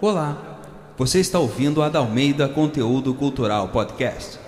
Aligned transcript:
Olá, 0.00 0.60
você 0.96 1.20
está 1.20 1.38
ouvindo 1.38 1.82
a 1.82 1.88
Dalmeida 1.88 2.48
Conteúdo 2.48 3.12
Cultural 3.14 3.68
Podcast. 3.68 4.38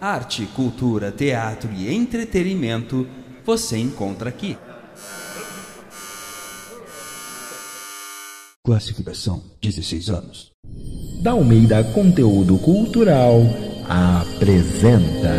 Arte, 0.00 0.46
cultura, 0.54 1.12
teatro 1.12 1.70
e 1.72 1.92
entretenimento 1.92 3.06
você 3.44 3.76
encontra 3.76 4.28
aqui. 4.28 4.56
Classificação 8.64 9.42
16 9.60 10.10
anos. 10.10 10.52
Dalmeida 11.22 11.82
Conteúdo 11.92 12.58
Cultural 12.58 13.40
apresenta. 13.88 15.34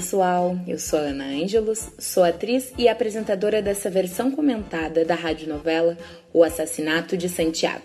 Pessoal, 0.00 0.58
eu 0.66 0.78
sou 0.78 0.98
a 0.98 1.02
Ana 1.02 1.26
Ângelos, 1.26 1.90
sou 1.98 2.24
atriz 2.24 2.72
e 2.78 2.88
apresentadora 2.88 3.60
dessa 3.60 3.90
versão 3.90 4.30
comentada 4.30 5.04
da 5.04 5.14
radionovela 5.14 5.94
O 6.32 6.42
Assassinato 6.42 7.18
de 7.18 7.28
Santiago. 7.28 7.84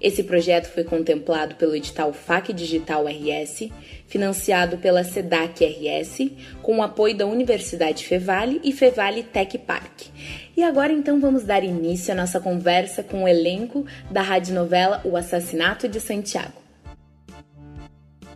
Esse 0.00 0.24
projeto 0.24 0.66
foi 0.66 0.82
contemplado 0.82 1.54
pelo 1.54 1.76
edital 1.76 2.12
FAC 2.12 2.52
Digital 2.52 3.04
RS, 3.06 3.68
financiado 4.08 4.78
pela 4.78 5.04
SEDAC 5.04 5.64
RS, 5.64 6.28
com 6.60 6.78
o 6.78 6.82
apoio 6.82 7.16
da 7.16 7.24
Universidade 7.24 8.04
Fevale 8.04 8.60
e 8.64 8.72
Fevale 8.72 9.22
Tech 9.22 9.56
Park. 9.58 10.08
E 10.56 10.62
agora 10.64 10.92
então 10.92 11.20
vamos 11.20 11.44
dar 11.44 11.62
início 11.62 12.12
à 12.12 12.16
nossa 12.16 12.40
conversa 12.40 13.04
com 13.04 13.22
o 13.22 13.28
elenco 13.28 13.86
da 14.10 14.22
radionovela 14.22 15.00
O 15.04 15.16
Assassinato 15.16 15.86
de 15.86 16.00
Santiago. 16.00 16.63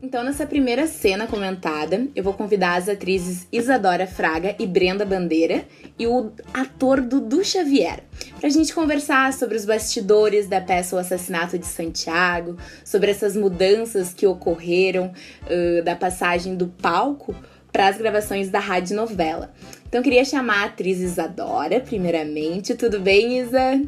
Então, 0.00 0.22
nessa 0.22 0.46
primeira 0.46 0.86
cena 0.86 1.26
comentada, 1.26 2.06
eu 2.14 2.22
vou 2.22 2.32
convidar 2.32 2.76
as 2.76 2.88
atrizes 2.88 3.48
Isadora 3.50 4.06
Fraga 4.06 4.54
e 4.58 4.66
Brenda 4.66 5.04
Bandeira 5.04 5.64
e 5.98 6.06
o 6.06 6.30
ator 6.54 7.00
Dudu 7.00 7.44
Xavier 7.44 8.04
pra 8.38 8.48
gente 8.48 8.72
conversar 8.72 9.32
sobre 9.32 9.56
os 9.56 9.64
bastidores 9.64 10.48
da 10.48 10.60
peça 10.60 10.94
O 10.94 10.98
Assassinato 10.98 11.58
de 11.58 11.66
Santiago, 11.66 12.56
sobre 12.84 13.10
essas 13.10 13.36
mudanças 13.36 14.14
que 14.14 14.26
ocorreram 14.26 15.12
uh, 15.42 15.82
da 15.82 15.96
passagem 15.96 16.54
do 16.54 16.68
palco 16.68 17.34
para 17.72 17.88
as 17.88 17.98
gravações 17.98 18.48
da 18.50 18.60
rádio 18.60 18.96
novela. 18.96 19.52
Então, 19.88 20.02
queria 20.02 20.24
chamar 20.24 20.62
a 20.62 20.64
atriz 20.66 21.00
Isadora, 21.00 21.80
primeiramente. 21.80 22.74
Tudo 22.74 23.00
bem, 23.00 23.40
Isa? 23.40 23.82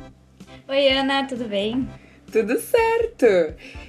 Oi, 0.68 0.88
Ana, 0.88 1.26
tudo 1.26 1.44
bem? 1.44 1.88
Tudo 2.32 2.58
certo! 2.60 3.26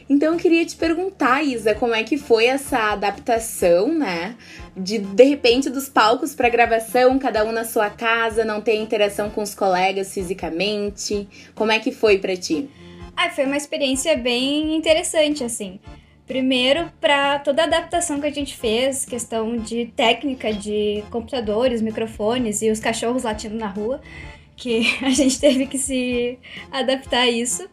Então 0.09 0.33
eu 0.33 0.39
queria 0.39 0.65
te 0.65 0.75
perguntar, 0.75 1.43
Isa, 1.43 1.75
como 1.75 1.93
é 1.93 2.03
que 2.03 2.17
foi 2.17 2.45
essa 2.45 2.91
adaptação, 2.91 3.93
né? 3.93 4.35
De 4.75 4.97
de 4.97 5.23
repente 5.23 5.69
dos 5.69 5.87
palcos 5.87 6.33
para 6.33 6.49
gravação, 6.49 7.19
cada 7.19 7.45
um 7.45 7.51
na 7.51 7.63
sua 7.63 7.89
casa, 7.89 8.43
não 8.43 8.59
ter 8.59 8.75
interação 8.75 9.29
com 9.29 9.41
os 9.41 9.53
colegas 9.53 10.13
fisicamente. 10.13 11.27
Como 11.55 11.71
é 11.71 11.79
que 11.79 11.91
foi 11.91 12.17
para 12.17 12.35
ti? 12.35 12.69
Ah, 13.15 13.29
foi 13.29 13.45
uma 13.45 13.57
experiência 13.57 14.17
bem 14.17 14.75
interessante, 14.75 15.43
assim. 15.43 15.79
Primeiro, 16.25 16.91
para 16.99 17.39
toda 17.39 17.61
a 17.61 17.65
adaptação 17.65 18.19
que 18.19 18.27
a 18.27 18.31
gente 18.31 18.55
fez, 18.55 19.05
questão 19.05 19.57
de 19.57 19.87
técnica 19.95 20.53
de 20.53 21.03
computadores, 21.11 21.81
microfones 21.81 22.61
e 22.61 22.71
os 22.71 22.79
cachorros 22.79 23.23
latindo 23.23 23.55
na 23.55 23.67
rua, 23.67 24.01
que 24.55 24.83
a 25.03 25.09
gente 25.09 25.39
teve 25.39 25.67
que 25.67 25.77
se 25.77 26.39
adaptar 26.71 27.23
a 27.23 27.29
isso. 27.29 27.69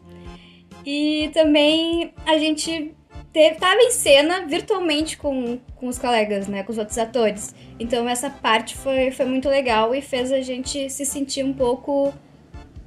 E 0.91 1.28
também 1.34 2.14
a 2.25 2.39
gente 2.39 2.94
estava 3.34 3.78
em 3.83 3.91
cena 3.91 4.47
virtualmente 4.47 5.19
com, 5.19 5.58
com 5.77 5.86
os 5.86 5.98
colegas, 5.98 6.48
né? 6.48 6.62
Com 6.62 6.72
os 6.72 6.78
outros 6.78 6.97
atores. 6.97 7.55
Então 7.78 8.08
essa 8.08 8.31
parte 8.31 8.75
foi, 8.75 9.11
foi 9.11 9.27
muito 9.27 9.50
legal 9.50 9.94
e 9.94 10.00
fez 10.00 10.33
a 10.33 10.41
gente 10.41 10.89
se 10.89 11.05
sentir 11.05 11.44
um 11.44 11.53
pouco 11.53 12.14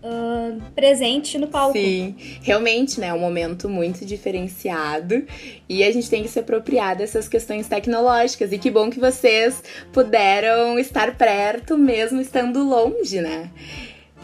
Uh, 0.04 0.60
presente 0.74 1.38
no 1.38 1.48
palco. 1.48 1.74
Sim, 1.78 2.16
realmente, 2.42 3.00
né? 3.00 3.10
É 3.10 3.14
um 3.14 3.20
momento 3.20 3.70
muito 3.70 4.04
diferenciado 4.04 5.24
e 5.70 5.84
a 5.84 5.92
gente 5.92 6.10
tem 6.10 6.24
que 6.24 6.28
se 6.28 6.40
apropriar 6.40 6.96
dessas 6.96 7.30
questões 7.30 7.68
tecnológicas. 7.68 8.52
E 8.52 8.58
que 8.58 8.72
bom 8.72 8.90
que 8.90 9.00
vocês 9.00 9.64
puderam 9.94 10.80
estar 10.80 11.16
perto, 11.16 11.78
mesmo 11.78 12.20
estando 12.20 12.64
longe, 12.68 13.22
né? 13.22 13.52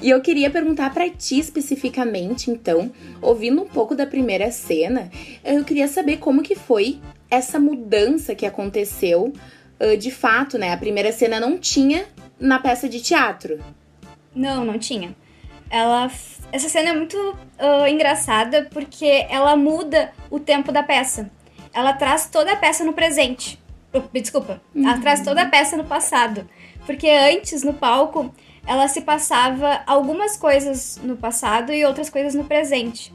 E 0.01 0.09
eu 0.09 0.21
queria 0.21 0.49
perguntar 0.49 0.93
para 0.93 1.09
ti 1.09 1.39
especificamente, 1.39 2.51
então, 2.51 2.91
ouvindo 3.21 3.63
um 3.63 3.67
pouco 3.67 3.95
da 3.95 4.05
primeira 4.05 4.51
cena, 4.51 5.09
eu 5.43 5.63
queria 5.63 5.87
saber 5.87 6.17
como 6.17 6.43
que 6.43 6.55
foi 6.55 6.99
essa 7.29 7.59
mudança 7.59 8.35
que 8.35 8.45
aconteceu 8.45 9.33
de 9.99 10.11
fato, 10.11 10.57
né? 10.57 10.73
A 10.73 10.77
primeira 10.77 11.11
cena 11.11 11.39
não 11.39 11.57
tinha 11.57 12.05
na 12.39 12.59
peça 12.59 12.89
de 12.89 13.01
teatro. 13.01 13.59
Não, 14.33 14.63
não 14.65 14.77
tinha. 14.77 15.15
Ela, 15.69 16.09
essa 16.51 16.69
cena 16.69 16.89
é 16.89 16.93
muito 16.93 17.17
uh, 17.17 17.87
engraçada 17.87 18.67
porque 18.71 19.25
ela 19.29 19.55
muda 19.55 20.11
o 20.29 20.39
tempo 20.39 20.71
da 20.71 20.81
peça. 20.81 21.29
Ela 21.73 21.93
traz 21.93 22.27
toda 22.29 22.53
a 22.53 22.55
peça 22.55 22.83
no 22.83 22.93
presente. 22.93 23.59
Desculpa, 24.13 24.61
uhum. 24.73 24.87
ela 24.87 24.99
traz 24.99 25.21
toda 25.21 25.41
a 25.41 25.45
peça 25.47 25.77
no 25.77 25.85
passado. 25.85 26.47
Porque 26.85 27.09
antes, 27.09 27.63
no 27.63 27.73
palco, 27.73 28.33
ela 28.67 28.87
se 28.87 29.01
passava 29.01 29.81
algumas 29.87 30.35
coisas 30.35 30.99
no 31.01 31.15
passado 31.15 31.73
e 31.73 31.85
outras 31.85 32.09
coisas 32.09 32.35
no 32.35 32.43
presente. 32.43 33.13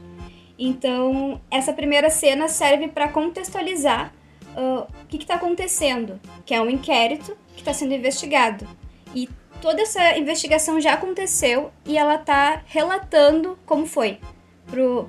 Então, 0.57 1.39
essa 1.49 1.71
primeira 1.71 2.09
cena 2.09 2.47
serve 2.47 2.87
para 2.87 3.07
contextualizar 3.07 4.11
uh, 4.57 4.81
o 4.81 5.07
que 5.07 5.17
está 5.17 5.35
acontecendo, 5.35 6.19
que 6.45 6.53
é 6.53 6.61
um 6.61 6.69
inquérito 6.69 7.37
que 7.55 7.61
está 7.61 7.73
sendo 7.73 7.93
investigado. 7.93 8.67
E 9.13 9.29
toda 9.61 9.81
essa 9.81 10.17
investigação 10.17 10.81
já 10.81 10.93
aconteceu 10.93 11.71
e 11.85 11.97
ela 11.97 12.15
está 12.15 12.63
relatando 12.65 13.57
como 13.65 13.85
foi 13.85 14.17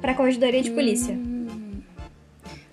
para 0.00 0.12
a 0.12 0.14
Corregedoria 0.14 0.62
de 0.62 0.70
Polícia. 0.70 1.14
Hum. 1.14 1.80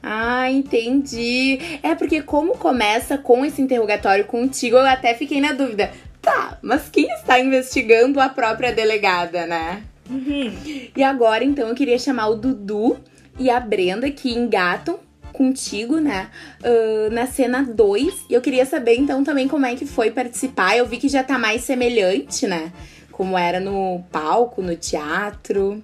Ah, 0.03 0.49
entendi. 0.49 1.59
É 1.83 1.93
porque 1.93 2.21
como 2.21 2.57
começa 2.57 3.17
com 3.17 3.45
esse 3.45 3.61
interrogatório 3.61 4.25
contigo, 4.25 4.75
eu 4.75 4.85
até 4.85 5.13
fiquei 5.13 5.39
na 5.39 5.53
dúvida. 5.53 5.91
Tá, 6.21 6.59
mas 6.61 6.87
quem 6.89 7.09
está 7.11 7.39
investigando 7.39 8.19
a 8.19 8.29
própria 8.29 8.71
delegada, 8.71 9.47
né? 9.47 9.83
Uhum. 10.09 10.53
E 10.95 11.03
agora, 11.03 11.43
então, 11.43 11.69
eu 11.69 11.75
queria 11.75 11.97
chamar 11.97 12.27
o 12.27 12.35
Dudu 12.35 12.99
e 13.39 13.49
a 13.49 13.59
Brenda, 13.59 14.09
que 14.11 14.31
engatam 14.31 14.99
contigo, 15.33 15.99
né? 15.99 16.29
Uh, 16.63 17.11
na 17.11 17.25
cena 17.25 17.63
2. 17.63 18.25
E 18.29 18.33
eu 18.33 18.41
queria 18.41 18.65
saber, 18.65 18.95
então, 18.97 19.23
também 19.23 19.47
como 19.47 19.65
é 19.65 19.75
que 19.75 19.85
foi 19.85 20.11
participar. 20.11 20.77
Eu 20.77 20.85
vi 20.85 20.97
que 20.97 21.09
já 21.09 21.23
tá 21.23 21.39
mais 21.39 21.61
semelhante, 21.63 22.45
né? 22.45 22.71
Como 23.11 23.37
era 23.37 23.59
no 23.59 24.03
palco, 24.11 24.61
no 24.61 24.75
teatro. 24.75 25.81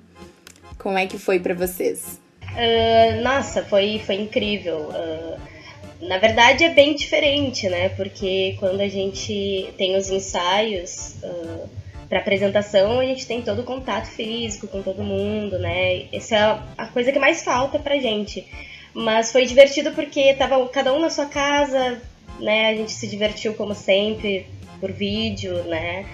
Como 0.78 0.98
é 0.98 1.08
que 1.08 1.18
foi 1.18 1.40
para 1.40 1.56
vocês? 1.56 2.20
Uh, 2.44 3.24
nossa, 3.24 3.64
foi, 3.64 4.02
foi 4.06 4.16
incrível. 4.16 4.90
Uh 4.90 5.57
na 6.02 6.18
verdade 6.18 6.64
é 6.64 6.70
bem 6.70 6.96
diferente, 6.96 7.68
né? 7.70 7.90
Porque 7.90 8.56
quando 8.60 8.82
a 8.82 8.88
gente 8.88 9.74
tem 9.78 9.96
os 9.96 10.10
ensaios 10.10 11.16
uh, 11.24 11.70
para 12.08 12.20
apresentação, 12.20 13.00
a 13.00 13.06
gente 13.06 13.26
tem 13.26 13.42
todo 13.42 13.60
o 13.62 13.66
contato 13.66 14.08
físico 14.08 14.68
com 14.68 14.82
todo 14.82 15.04
mundo, 15.04 15.58
né? 15.60 16.06
Essa 16.12 16.36
é 16.36 16.60
a 16.78 16.88
coisa 16.88 17.12
que 17.12 17.20
mais 17.20 17.44
falta 17.44 17.80
pra 17.80 17.98
gente. 17.98 18.46
Mas 18.94 19.32
foi 19.32 19.46
divertido 19.46 19.92
porque 19.92 20.34
tava 20.34 20.68
cada 20.70 20.94
um 20.94 21.00
na 21.00 21.10
sua 21.10 21.26
casa, 21.26 22.02
né? 22.40 22.70
A 22.70 22.76
gente 22.76 22.92
se 22.92 23.08
divertiu 23.08 23.54
como 23.54 23.74
sempre 23.74 24.48
por 24.80 24.92
vídeo, 24.92 25.64
né? 25.64 26.06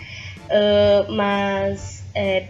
Uh, 0.45 1.11
mas 1.11 2.03
é 2.15 2.47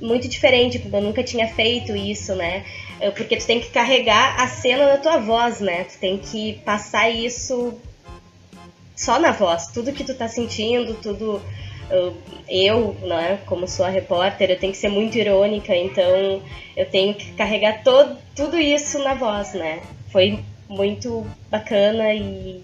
muito 0.00 0.28
diferente, 0.28 0.78
porque 0.78 0.96
eu 0.96 1.00
nunca 1.00 1.22
tinha 1.22 1.48
feito 1.48 1.96
isso, 1.96 2.34
né? 2.34 2.64
É, 3.00 3.10
porque 3.10 3.36
tu 3.36 3.46
tem 3.46 3.60
que 3.60 3.70
carregar 3.70 4.40
a 4.40 4.46
cena 4.46 4.86
na 4.86 4.98
tua 4.98 5.18
voz, 5.18 5.60
né? 5.60 5.84
Tu 5.84 5.98
tem 5.98 6.18
que 6.18 6.54
passar 6.64 7.10
isso 7.10 7.74
só 8.96 9.18
na 9.18 9.32
voz. 9.32 9.66
Tudo 9.68 9.92
que 9.92 10.04
tu 10.04 10.14
tá 10.14 10.28
sentindo, 10.28 10.94
tudo. 10.94 11.42
Eu, 12.48 12.94
né, 13.02 13.38
como 13.44 13.68
sou 13.68 13.84
a 13.84 13.90
repórter, 13.90 14.50
eu 14.50 14.58
tenho 14.58 14.72
que 14.72 14.78
ser 14.78 14.88
muito 14.88 15.18
irônica, 15.18 15.76
então 15.76 16.42
eu 16.74 16.86
tenho 16.86 17.14
que 17.14 17.30
carregar 17.32 17.82
todo, 17.82 18.16
tudo 18.34 18.58
isso 18.58 18.98
na 19.00 19.12
voz, 19.14 19.52
né? 19.52 19.82
Foi 20.10 20.38
muito 20.66 21.26
bacana 21.50 22.14
e 22.14 22.62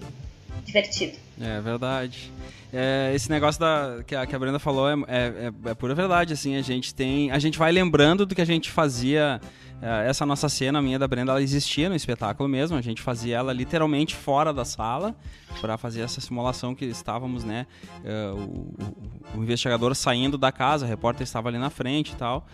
divertido. 0.65 1.17
É 1.41 1.59
verdade. 1.59 2.31
É, 2.71 3.11
esse 3.13 3.29
negócio 3.29 3.59
da, 3.59 4.03
que, 4.05 4.15
a, 4.15 4.25
que 4.25 4.35
a 4.35 4.39
Brenda 4.39 4.59
falou 4.59 4.87
é, 4.87 4.95
é, 5.07 5.51
é, 5.65 5.73
pura 5.73 5.93
verdade, 5.93 6.33
assim, 6.33 6.55
a 6.55 6.61
gente 6.61 6.93
tem. 6.93 7.31
A 7.31 7.39
gente 7.39 7.57
vai 7.57 7.71
lembrando 7.71 8.25
do 8.25 8.35
que 8.35 8.41
a 8.41 8.45
gente 8.45 8.69
fazia 8.69 9.41
é, 9.81 10.07
essa 10.07 10.25
nossa 10.25 10.47
cena, 10.47 10.79
a 10.79 10.81
minha 10.81 10.99
da 10.99 11.07
Brenda, 11.07 11.31
ela 11.31 11.41
existia 11.41 11.89
no 11.89 11.95
espetáculo 11.95 12.47
mesmo. 12.47 12.77
A 12.77 12.81
gente 12.81 13.01
fazia 13.01 13.37
ela 13.37 13.51
literalmente 13.51 14.15
fora 14.15 14.53
da 14.53 14.63
sala 14.63 15.15
para 15.59 15.77
fazer 15.77 16.01
essa 16.01 16.21
simulação 16.21 16.75
que 16.75 16.85
estávamos, 16.85 17.43
né? 17.43 17.65
Uh, 18.05 18.35
o, 18.37 19.37
o, 19.37 19.39
o, 19.39 19.43
investigador 19.43 19.93
saindo 19.95 20.37
da 20.37 20.51
casa, 20.51 20.85
o 20.85 20.87
repórter 20.87 21.23
estava 21.23 21.49
ali 21.49 21.57
na 21.57 21.69
frente 21.69 22.13
e 22.13 22.15
tal. 22.15 22.47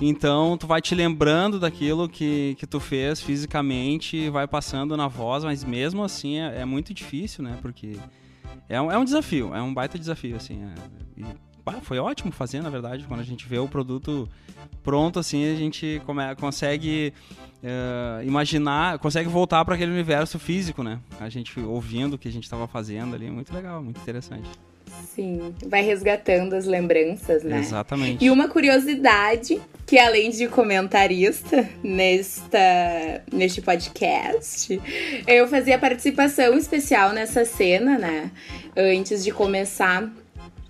Então 0.00 0.58
tu 0.58 0.66
vai 0.66 0.82
te 0.82 0.94
lembrando 0.94 1.60
daquilo 1.60 2.08
que, 2.08 2.56
que 2.58 2.66
tu 2.66 2.80
fez 2.80 3.20
fisicamente, 3.20 4.28
vai 4.28 4.46
passando 4.46 4.96
na 4.96 5.06
voz, 5.06 5.44
mas 5.44 5.62
mesmo 5.62 6.02
assim 6.02 6.38
é, 6.40 6.62
é 6.62 6.64
muito 6.64 6.92
difícil, 6.92 7.44
né? 7.44 7.56
Porque 7.62 7.96
é 8.68 8.80
um, 8.80 8.90
é 8.90 8.98
um 8.98 9.04
desafio, 9.04 9.54
é 9.54 9.62
um 9.62 9.72
baita 9.72 9.98
desafio, 9.98 10.36
assim. 10.36 10.62
É, 10.64 11.20
e, 11.20 11.24
pá, 11.64 11.74
foi 11.80 11.98
ótimo 11.98 12.30
fazer, 12.32 12.62
na 12.62 12.70
verdade, 12.70 13.04
quando 13.04 13.20
a 13.20 13.24
gente 13.24 13.46
vê 13.46 13.58
o 13.58 13.68
produto 13.68 14.28
pronto, 14.82 15.18
assim, 15.18 15.52
a 15.52 15.56
gente 15.56 16.00
come, 16.04 16.22
consegue 16.36 17.12
uh, 17.62 18.22
imaginar, 18.24 18.98
consegue 18.98 19.28
voltar 19.28 19.64
para 19.64 19.74
aquele 19.74 19.92
universo 19.92 20.38
físico, 20.38 20.82
né? 20.82 21.00
A 21.18 21.28
gente 21.28 21.58
ouvindo 21.60 22.14
o 22.14 22.18
que 22.18 22.28
a 22.28 22.32
gente 22.32 22.44
estava 22.44 22.66
fazendo 22.66 23.14
ali, 23.14 23.30
muito 23.30 23.52
legal, 23.52 23.82
muito 23.82 24.00
interessante. 24.00 24.48
Sim, 25.14 25.54
vai 25.66 25.82
resgatando 25.82 26.54
as 26.54 26.64
lembranças, 26.64 27.44
né? 27.44 27.60
Exatamente. 27.60 28.24
E 28.24 28.30
uma 28.30 28.48
curiosidade, 28.48 29.60
que 29.86 29.98
além 29.98 30.30
de 30.30 30.48
comentarista 30.48 31.68
nesta, 31.82 33.22
neste 33.32 33.62
podcast, 33.62 34.80
eu 35.26 35.46
fazia 35.46 35.78
participação 35.78 36.58
especial 36.58 37.12
nessa 37.12 37.44
cena, 37.44 37.96
né? 37.96 38.30
Antes 38.76 39.22
de 39.22 39.30
começar 39.30 40.10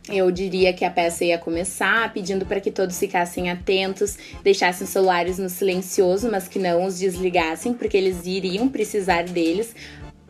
eu 0.09 0.31
diria 0.31 0.71
que 0.75 0.85
a 0.85 0.91
peça 0.91 1.25
ia 1.25 1.39
começar 1.39 2.13
pedindo 2.13 2.45
para 2.45 2.61
que 2.61 2.71
todos 2.71 2.99
ficassem 2.99 3.51
atentos, 3.51 4.19
deixassem 4.43 4.85
os 4.85 4.91
celulares 4.91 5.39
no 5.39 5.49
silencioso, 5.49 6.31
mas 6.31 6.47
que 6.47 6.59
não 6.59 6.85
os 6.85 6.99
desligassem, 6.99 7.73
porque 7.73 7.97
eles 7.97 8.27
iriam 8.27 8.69
precisar 8.69 9.25
deles 9.25 9.75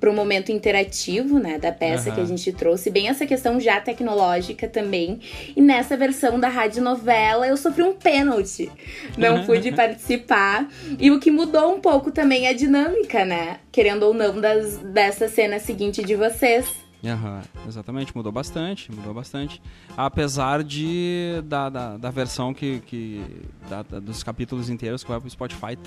para 0.05 0.11
o 0.11 0.15
momento 0.15 0.53
interativo, 0.53 1.39
né, 1.39 1.59
da 1.59 1.73
peça 1.73 2.11
uhum. 2.11 2.15
que 2.15 2.21
a 2.21 2.25
gente 2.27 2.53
trouxe, 2.53 2.91
bem 2.91 3.09
essa 3.09 3.25
questão 3.25 3.59
já 3.59 3.81
tecnológica 3.81 4.69
também. 4.69 5.19
E 5.57 5.63
nessa 5.63 5.97
versão 5.97 6.39
da 6.39 6.47
rádio 6.47 6.83
novela 6.83 7.49
eu 7.49 7.57
sofri 7.57 7.83
um 7.83 7.95
pênalti, 7.95 8.71
não 9.17 9.47
pude 9.47 9.73
participar. 9.73 10.69
E 10.99 11.11
o 11.11 11.19
que 11.19 11.31
mudou 11.31 11.75
um 11.75 11.81
pouco 11.81 12.13
também 12.13 12.45
é 12.45 12.51
a 12.51 12.53
dinâmica, 12.53 13.25
né, 13.25 13.61
querendo 13.73 14.03
ou 14.03 14.13
não, 14.13 14.39
das, 14.39 14.77
dessa 14.77 15.27
cena 15.27 15.59
seguinte 15.59 16.05
de 16.05 16.15
vocês. 16.15 16.67
Uhum, 17.03 17.41
exatamente, 17.67 18.15
mudou 18.15 18.33
bastante, 18.33 18.93
mudou 18.93 19.15
bastante. 19.15 19.61
Apesar 19.97 20.63
de 20.63 21.43
da, 21.45 21.71
da, 21.71 21.97
da 21.97 22.11
versão 22.11 22.53
que, 22.53 22.81
que 22.81 23.23
da, 23.71 23.83
dos 23.83 24.23
capítulos 24.23 24.69
inteiros 24.69 25.03
que 25.03 25.09
vai 25.09 25.19
pro 25.19 25.31
Spotify, 25.31 25.79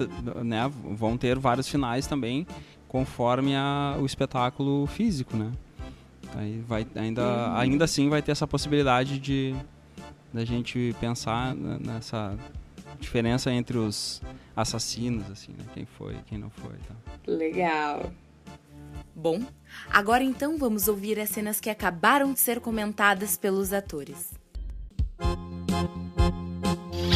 né, 0.44 0.72
vão 0.92 1.18
ter 1.18 1.38
vários 1.38 1.68
finais 1.68 2.08
também 2.08 2.48
conforme 2.88 3.56
a, 3.56 3.98
o 4.00 4.06
espetáculo 4.06 4.86
físico, 4.88 5.36
né? 5.36 5.52
Aí 6.36 6.64
vai 6.68 6.86
ainda, 6.96 7.22
uhum. 7.24 7.56
ainda 7.56 7.86
assim 7.86 8.10
vai 8.10 8.22
ter 8.22 8.32
essa 8.32 8.48
possibilidade 8.48 9.20
de 9.20 9.56
da 10.34 10.44
gente 10.44 10.96
pensar 11.00 11.56
nessa 11.56 12.38
diferença 13.00 13.52
entre 13.52 13.78
os 13.78 14.22
assassinos, 14.56 15.30
assim, 15.32 15.52
né? 15.52 15.64
Quem 15.74 15.86
foi, 15.86 16.16
quem 16.28 16.38
não 16.38 16.50
foi. 16.50 16.74
Tá? 16.88 16.96
Legal. 17.26 18.12
Bom, 19.16 19.42
agora 19.90 20.24
então 20.24 20.58
vamos 20.58 20.88
ouvir 20.88 21.20
as 21.20 21.30
cenas 21.30 21.60
que 21.60 21.70
acabaram 21.70 22.34
de 22.34 22.40
ser 22.40 22.60
comentadas 22.60 23.38
pelos 23.38 23.74
atores. 23.74 24.34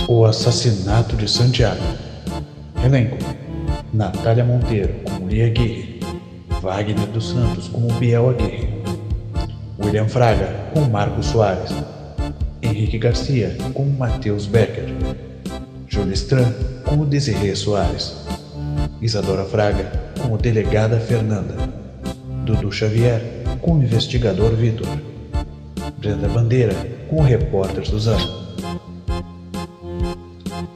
O 0.08 0.26
assassinato 0.26 1.16
de 1.16 1.28
Santiago. 1.30 1.82
Elenco: 2.84 3.18
Natália 3.94 4.44
Monteiro 4.44 4.94
como 5.04 5.28
Lia 5.28 5.48
Aguirre, 5.48 6.00
Wagner 6.62 7.08
dos 7.08 7.30
Santos 7.30 7.68
como 7.68 7.92
Biel 7.94 8.30
Aguirre, 8.30 8.70
William 9.80 10.08
Fraga 10.08 10.48
com 10.74 10.82
Marcos 10.82 11.26
Soares, 11.26 11.72
Henrique 12.62 12.98
Garcia 12.98 13.58
com 13.74 13.86
Matheus 13.86 14.46
Becker, 14.46 14.94
Júlia 15.88 16.14
Stran 16.14 16.54
como 16.86 17.06
Desirê 17.06 17.56
Soares, 17.56 18.16
Isadora 19.02 19.44
Fraga 19.46 19.92
como 20.22 20.38
Delegada 20.38 21.00
Fernanda, 21.00 21.56
Dudu 22.46 22.72
Xavier 22.72 23.22
com 23.62 23.74
o 23.74 23.84
Investigador 23.84 24.52
Vitor, 24.52 24.88
Brenda 25.98 26.28
Bandeira 26.28 26.76
com 27.10 27.18
o 27.18 27.24
Repórter 27.24 27.86
Suzano. 27.86 28.42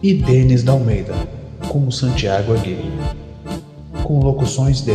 E 0.04 0.14
Denis 0.14 0.64
da 0.64 0.74
Almeida 0.74 1.14
como 1.76 1.92
Santiago 1.92 2.54
Aguirre, 2.54 2.90
com 4.02 4.22
locuções 4.24 4.80
de 4.80 4.94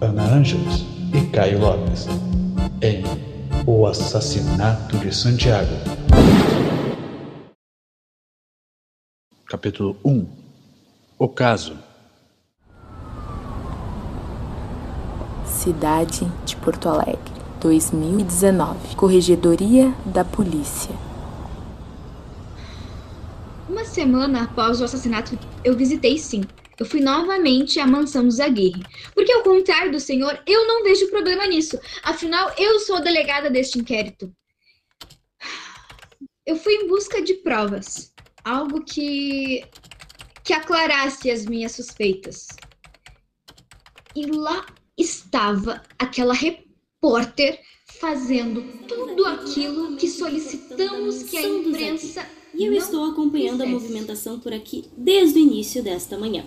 Ana 0.00 0.22
Ângeles 0.22 0.86
e 1.12 1.28
Caio 1.32 1.58
Lopes, 1.58 2.06
em 2.80 3.02
O 3.66 3.84
Assassinato 3.84 4.96
de 4.98 5.12
Santiago. 5.12 5.72
Capítulo 9.48 9.96
1 10.04 10.24
O 11.18 11.28
Caso. 11.28 11.76
Cidade 15.44 16.30
de 16.44 16.54
Porto 16.54 16.88
Alegre, 16.88 17.18
2019 17.60 18.94
Corregedoria 18.94 19.92
da 20.04 20.24
Polícia 20.24 21.05
semana 23.86 24.44
após 24.44 24.80
o 24.80 24.84
assassinato, 24.84 25.38
eu 25.64 25.76
visitei 25.76 26.18
sim. 26.18 26.42
Eu 26.78 26.84
fui 26.84 27.00
novamente 27.00 27.80
à 27.80 27.86
mansão 27.86 28.24
dos 28.24 28.38
Aguirre. 28.38 28.82
Porque, 29.14 29.32
ao 29.32 29.42
contrário 29.42 29.90
do 29.90 29.98
senhor, 29.98 30.42
eu 30.46 30.66
não 30.66 30.82
vejo 30.84 31.08
problema 31.08 31.46
nisso. 31.46 31.78
Afinal, 32.02 32.52
eu 32.58 32.78
sou 32.80 32.96
a 32.96 33.00
delegada 33.00 33.50
deste 33.50 33.78
inquérito. 33.78 34.30
Eu 36.44 36.56
fui 36.56 36.74
em 36.74 36.86
busca 36.86 37.22
de 37.22 37.34
provas. 37.34 38.12
Algo 38.44 38.84
que. 38.84 39.64
que 40.44 40.52
aclarasse 40.52 41.30
as 41.30 41.46
minhas 41.46 41.72
suspeitas. 41.72 42.46
E 44.14 44.26
lá 44.26 44.66
estava 44.98 45.82
aquela 45.98 46.34
repórter 46.34 47.60
fazendo 48.00 48.62
tudo 48.86 49.24
aquilo 49.26 49.96
que 49.96 50.08
solicitamos 50.08 51.22
que 51.24 51.38
a 51.38 51.42
imprensa 51.42 52.26
e 52.56 52.64
eu 52.64 52.72
estou 52.72 53.04
acompanhando 53.04 53.62
a 53.62 53.66
movimentação 53.66 54.38
por 54.38 54.52
aqui 54.52 54.84
desde 54.96 55.38
o 55.38 55.42
início 55.42 55.82
desta 55.82 56.18
manhã. 56.18 56.44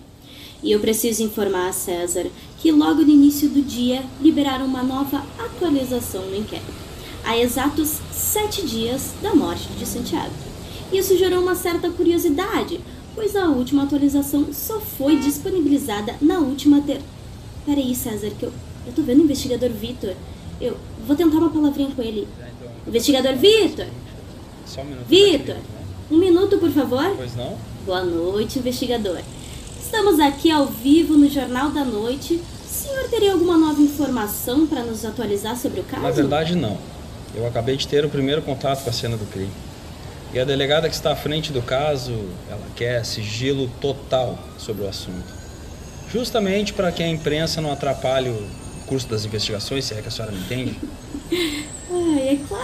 E 0.61 0.71
eu 0.71 0.79
preciso 0.79 1.23
informar 1.23 1.69
a 1.69 1.73
César 1.73 2.27
que 2.59 2.71
logo 2.71 3.01
no 3.01 3.09
início 3.09 3.47
do 3.47 3.61
dia 3.61 4.03
liberaram 4.21 4.65
uma 4.65 4.83
nova 4.83 5.23
atualização 5.38 6.25
no 6.25 6.35
inquérito, 6.35 6.73
há 7.23 7.38
exatos 7.38 8.00
sete 8.11 8.65
dias 8.65 9.13
da 9.21 9.33
morte 9.33 9.69
de 9.77 9.85
Santiago. 9.85 10.33
Isso 10.91 11.17
gerou 11.17 11.41
uma 11.41 11.56
certa 11.56 11.89
curiosidade, 11.89 12.81
pois 13.15 13.35
a 13.35 13.47
última 13.47 13.83
atualização 13.83 14.51
só 14.51 14.79
foi 14.79 15.17
disponibilizada 15.17 16.15
na 16.21 16.39
última 16.39 16.81
ter... 16.81 17.00
Peraí, 17.65 17.94
César, 17.94 18.31
que 18.31 18.44
eu, 18.44 18.51
eu 18.88 18.94
tô 18.94 19.01
vendo 19.03 19.19
o 19.19 19.23
investigador 19.23 19.69
Vitor. 19.69 20.15
Eu 20.59 20.75
vou 21.06 21.16
tentar 21.16 21.37
uma 21.37 21.49
palavrinha 21.49 21.92
com 21.95 22.01
ele. 22.01 22.28
Investigador 22.87 23.35
Vitor! 23.35 23.85
Só 24.66 24.81
um 24.81 24.85
minuto. 24.85 25.06
Vitor! 25.07 25.57
Um 26.11 26.18
minuto, 26.18 26.57
por 26.57 26.71
favor. 26.71 27.13
Pois 27.16 27.35
não? 27.35 27.56
Boa 27.85 28.04
noite, 28.04 28.57
investigador. 28.57 29.19
Estamos 29.80 30.19
aqui 30.19 30.49
ao 30.49 30.66
vivo 30.66 31.16
no 31.16 31.30
Jornal 31.30 31.69
da 31.69 31.85
Noite. 31.85 32.33
O 32.33 32.68
senhor 32.68 33.07
teria 33.09 33.33
alguma 33.33 33.56
nova 33.56 33.80
informação 33.80 34.66
para 34.66 34.81
nos 34.81 35.06
atualizar 35.06 35.56
sobre 35.56 35.81
o 35.81 35.83
caso? 35.83 36.01
Na 36.01 36.09
verdade, 36.09 36.56
não. 36.56 36.78
Eu 37.35 37.45
acabei 37.45 37.78
de 37.78 37.87
ter 37.87 38.04
o 38.04 38.09
primeiro 38.09 38.42
contato 38.42 38.83
com 38.83 38.89
a 38.89 38.94
cena 38.94 39.18
do 39.18 39.25
crime. 39.25 39.51
E 40.33 40.39
a 40.39 40.45
delegada 40.45 40.89
que 40.89 40.95
está 40.95 41.11
à 41.11 41.16
frente 41.16 41.51
do 41.51 41.61
caso, 41.61 42.13
ela 42.49 42.66
quer 42.75 43.06
sigilo 43.06 43.69
total 43.80 44.37
sobre 44.57 44.85
o 44.85 44.87
assunto. 44.87 45.31
Justamente 46.11 46.73
para 46.73 46.92
que 46.92 47.04
a 47.04 47.07
imprensa 47.07 47.61
não 47.61 47.71
atrapalhe 47.71 48.30
o 48.30 48.47
curso 48.87 49.07
das 49.07 49.25
investigações, 49.25 49.85
se 49.85 49.94
é 49.94 50.01
que 50.01 50.07
a 50.07 50.11
senhora 50.11 50.31
me 50.31 50.39
entende. 50.39 50.75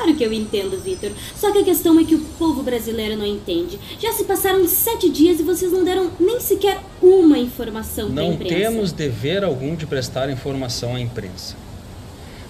Claro 0.05 0.17
que 0.17 0.23
eu 0.23 0.31
entendo, 0.31 0.79
Vitor. 0.79 1.11
Só 1.35 1.51
que 1.51 1.57
a 1.57 1.63
questão 1.63 1.99
é 1.99 2.03
que 2.03 2.13
o 2.13 2.19
povo 2.37 2.61
brasileiro 2.61 3.17
não 3.17 3.25
entende. 3.25 3.79
Já 3.99 4.13
se 4.13 4.23
passaram 4.23 4.67
sete 4.67 5.09
dias 5.09 5.39
e 5.39 5.43
vocês 5.43 5.71
não 5.71 5.83
deram 5.83 6.11
nem 6.19 6.39
sequer 6.39 6.79
uma 7.01 7.39
informação 7.39 8.11
para 8.11 8.21
a 8.21 8.27
imprensa. 8.27 8.53
Não 8.53 8.61
temos 8.61 8.91
dever 8.91 9.43
algum 9.43 9.75
de 9.75 9.87
prestar 9.87 10.29
informação 10.29 10.93
à 10.93 11.01
imprensa. 11.01 11.55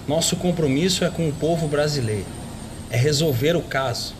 Nosso 0.06 0.36
compromisso 0.36 1.02
é 1.02 1.08
com 1.08 1.26
o 1.26 1.32
povo 1.32 1.66
brasileiro. 1.66 2.26
É 2.90 2.96
resolver 2.98 3.56
o 3.56 3.62
caso. 3.62 4.14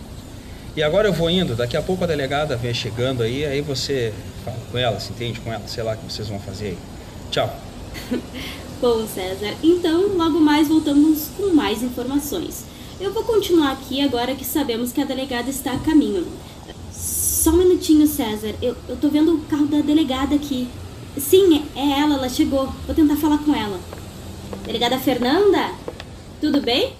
E 0.74 0.82
agora 0.82 1.08
eu 1.08 1.12
vou 1.12 1.28
indo, 1.28 1.54
daqui 1.54 1.76
a 1.76 1.82
pouco 1.82 2.04
a 2.04 2.06
delegada 2.06 2.56
vem 2.56 2.72
chegando 2.72 3.22
aí, 3.22 3.44
aí 3.44 3.60
você 3.60 4.14
fala 4.44 4.58
com 4.70 4.78
ela, 4.78 4.98
se 4.98 5.12
entende 5.12 5.40
com 5.40 5.52
ela, 5.52 5.66
sei 5.66 5.82
lá 5.82 5.92
o 5.92 5.96
que 5.96 6.10
vocês 6.10 6.28
vão 6.28 6.40
fazer 6.40 6.68
aí. 6.68 6.78
Tchau. 7.30 7.54
Bom, 8.80 9.06
César, 9.06 9.54
então 9.62 10.16
logo 10.16 10.38
mais 10.38 10.68
voltamos 10.68 11.28
com 11.36 11.54
mais 11.54 11.82
informações. 11.82 12.75
Eu 12.98 13.12
vou 13.12 13.22
continuar 13.24 13.72
aqui 13.72 14.00
agora 14.00 14.34
que 14.34 14.44
sabemos 14.44 14.90
que 14.90 15.02
a 15.02 15.04
delegada 15.04 15.50
está 15.50 15.72
a 15.72 15.78
caminho. 15.78 16.26
Só 16.90 17.50
um 17.50 17.58
minutinho, 17.58 18.06
César. 18.06 18.54
Eu, 18.62 18.74
eu 18.88 18.96
tô 18.96 19.08
vendo 19.08 19.34
o 19.34 19.40
carro 19.42 19.66
da 19.66 19.80
delegada 19.80 20.34
aqui. 20.34 20.66
Sim, 21.18 21.62
é 21.76 22.00
ela, 22.00 22.14
ela 22.14 22.28
chegou. 22.30 22.72
Vou 22.86 22.94
tentar 22.94 23.16
falar 23.16 23.36
com 23.38 23.54
ela. 23.54 23.78
Delegada 24.64 24.98
Fernanda? 24.98 25.72
Tudo 26.40 26.62
bem? 26.62 26.94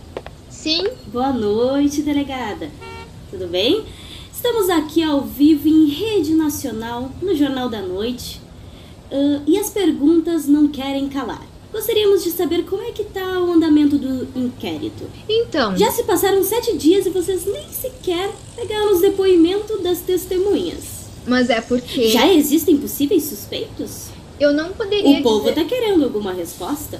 Sim. 0.50 0.84
Boa 1.06 1.32
noite, 1.32 2.02
delegada. 2.02 2.70
Tudo 3.30 3.48
bem? 3.48 3.82
Estamos 4.30 4.68
aqui 4.68 5.02
ao 5.02 5.22
vivo 5.22 5.66
em 5.66 5.86
rede 5.86 6.34
nacional, 6.34 7.10
no 7.22 7.34
Jornal 7.34 7.70
da 7.70 7.80
Noite, 7.80 8.38
uh, 9.10 9.42
e 9.46 9.58
as 9.58 9.70
perguntas 9.70 10.46
não 10.46 10.68
querem 10.68 11.08
calar. 11.08 11.42
Gostaríamos 11.76 12.24
de 12.24 12.30
saber 12.30 12.64
como 12.64 12.82
é 12.82 12.90
que 12.90 13.04
tá 13.04 13.38
o 13.38 13.52
andamento 13.52 13.98
do 13.98 14.26
inquérito. 14.34 15.04
Então. 15.28 15.76
Já 15.76 15.90
se 15.90 16.04
passaram 16.04 16.42
sete 16.42 16.74
dias 16.74 17.04
e 17.04 17.10
vocês 17.10 17.44
nem 17.44 17.68
sequer 17.68 18.30
pegaram 18.56 18.94
os 18.94 19.02
depoimentos 19.02 19.82
das 19.82 20.00
testemunhas. 20.00 21.04
Mas 21.26 21.50
é 21.50 21.60
porque. 21.60 22.08
Já 22.08 22.32
existem 22.32 22.78
possíveis 22.78 23.24
suspeitos? 23.24 24.06
Eu 24.40 24.54
não 24.54 24.72
poderia. 24.72 25.20
O 25.20 25.22
povo 25.22 25.50
dizer... 25.50 25.54
tá 25.54 25.64
querendo 25.64 26.04
alguma 26.04 26.32
resposta? 26.32 26.98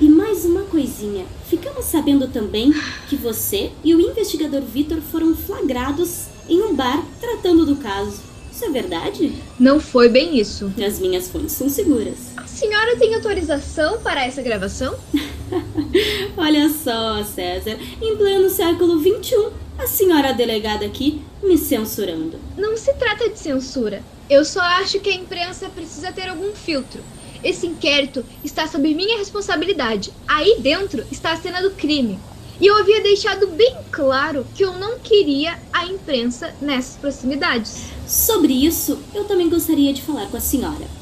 E 0.00 0.08
mais 0.08 0.44
uma 0.44 0.62
coisinha. 0.62 1.24
Ficamos 1.48 1.84
sabendo 1.84 2.26
também 2.26 2.74
que 3.08 3.14
você 3.14 3.70
e 3.84 3.94
o 3.94 4.00
investigador 4.00 4.62
Vitor 4.62 5.00
foram 5.00 5.36
flagrados 5.36 6.24
em 6.48 6.60
um 6.60 6.74
bar 6.74 7.06
tratando 7.20 7.64
do 7.64 7.76
caso. 7.76 8.20
Isso 8.52 8.64
é 8.64 8.70
verdade? 8.70 9.32
Não 9.60 9.78
foi 9.78 10.08
bem 10.08 10.40
isso. 10.40 10.72
As 10.84 10.98
minhas 10.98 11.28
fontes 11.28 11.52
são 11.52 11.68
seguras. 11.70 12.32
A 12.62 12.64
senhora 12.64 12.96
tem 12.96 13.12
autorização 13.16 14.00
para 14.02 14.24
essa 14.24 14.40
gravação? 14.40 14.96
Olha 16.38 16.68
só, 16.68 17.24
César, 17.24 17.76
em 18.00 18.16
pleno 18.16 18.48
século 18.48 19.00
XXI, 19.00 19.48
a 19.76 19.88
senhora 19.88 20.32
delegada 20.32 20.86
aqui 20.86 21.20
me 21.42 21.58
censurando. 21.58 22.38
Não 22.56 22.76
se 22.76 22.94
trata 22.94 23.28
de 23.28 23.36
censura. 23.36 24.00
Eu 24.30 24.44
só 24.44 24.60
acho 24.60 25.00
que 25.00 25.10
a 25.10 25.14
imprensa 25.14 25.68
precisa 25.70 26.12
ter 26.12 26.28
algum 26.28 26.52
filtro. 26.52 27.00
Esse 27.42 27.66
inquérito 27.66 28.24
está 28.44 28.68
sob 28.68 28.94
minha 28.94 29.18
responsabilidade. 29.18 30.12
Aí 30.28 30.58
dentro 30.60 31.04
está 31.10 31.32
a 31.32 31.36
cena 31.36 31.60
do 31.60 31.72
crime. 31.72 32.16
E 32.60 32.66
eu 32.68 32.76
havia 32.76 33.02
deixado 33.02 33.48
bem 33.48 33.76
claro 33.90 34.46
que 34.54 34.64
eu 34.64 34.74
não 34.74 35.00
queria 35.00 35.58
a 35.72 35.84
imprensa 35.86 36.54
nessas 36.62 36.96
proximidades. 36.96 37.86
Sobre 38.06 38.52
isso, 38.52 39.00
eu 39.12 39.24
também 39.24 39.50
gostaria 39.50 39.92
de 39.92 40.00
falar 40.00 40.26
com 40.28 40.36
a 40.36 40.40
senhora. 40.40 41.01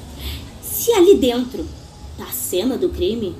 Se 0.80 0.94
ali 0.94 1.16
dentro 1.16 1.66
tá 2.16 2.24
a 2.24 2.32
cena 2.32 2.78
do 2.78 2.88
crime, 2.88 3.36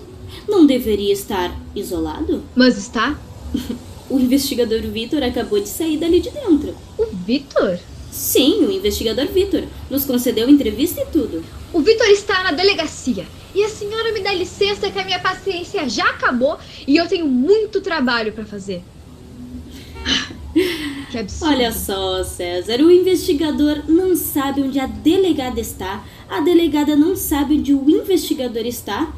não 0.47 0.67
deveria 0.67 1.11
estar 1.11 1.59
isolado? 1.75 2.45
Mas 2.55 2.77
está? 2.77 3.19
o 4.11 4.21
investigador 4.21 4.83
Vitor 4.83 5.23
acabou 5.23 5.59
de 5.59 5.67
sair 5.67 5.97
dali 5.97 6.21
de 6.21 6.29
dentro. 6.29 6.77
O 6.99 7.07
Vitor? 7.07 7.79
Sim, 8.13 8.67
o 8.67 8.71
investigador 8.71 9.27
Vitor. 9.29 9.63
Nos 9.89 10.05
concedeu 10.05 10.51
entrevista 10.51 11.01
e 11.01 11.07
tudo. 11.07 11.43
O 11.73 11.81
Vitor 11.81 12.09
está 12.09 12.45
na 12.45 12.53
delegacia. 12.53 13.27
E 13.55 13.65
a 13.65 13.71
senhora 13.71 14.13
me 14.13 14.21
dá 14.21 14.35
licença 14.35 14.91
que 14.91 14.99
a 14.99 15.05
minha 15.07 15.19
paciência 15.19 15.89
já 15.89 16.11
acabou 16.11 16.59
e 16.87 16.95
eu 16.95 17.09
tenho 17.09 17.27
muito 17.27 17.81
trabalho 17.81 18.35
para 18.35 18.45
fazer. 18.45 18.83
Que 21.11 21.19
absurdo. 21.19 21.52
Olha 21.52 21.73
só, 21.73 22.23
César, 22.23 22.81
o 22.81 22.90
investigador 22.90 23.83
não 23.88 24.14
sabe 24.14 24.62
onde 24.62 24.79
a 24.79 24.87
delegada 24.87 25.61
está, 25.61 26.05
a 26.29 26.40
delegada 26.40 26.95
não 26.95 27.17
sabe 27.17 27.59
onde 27.59 27.75
o 27.75 27.90
investigador 27.90 28.64
está 28.64 29.12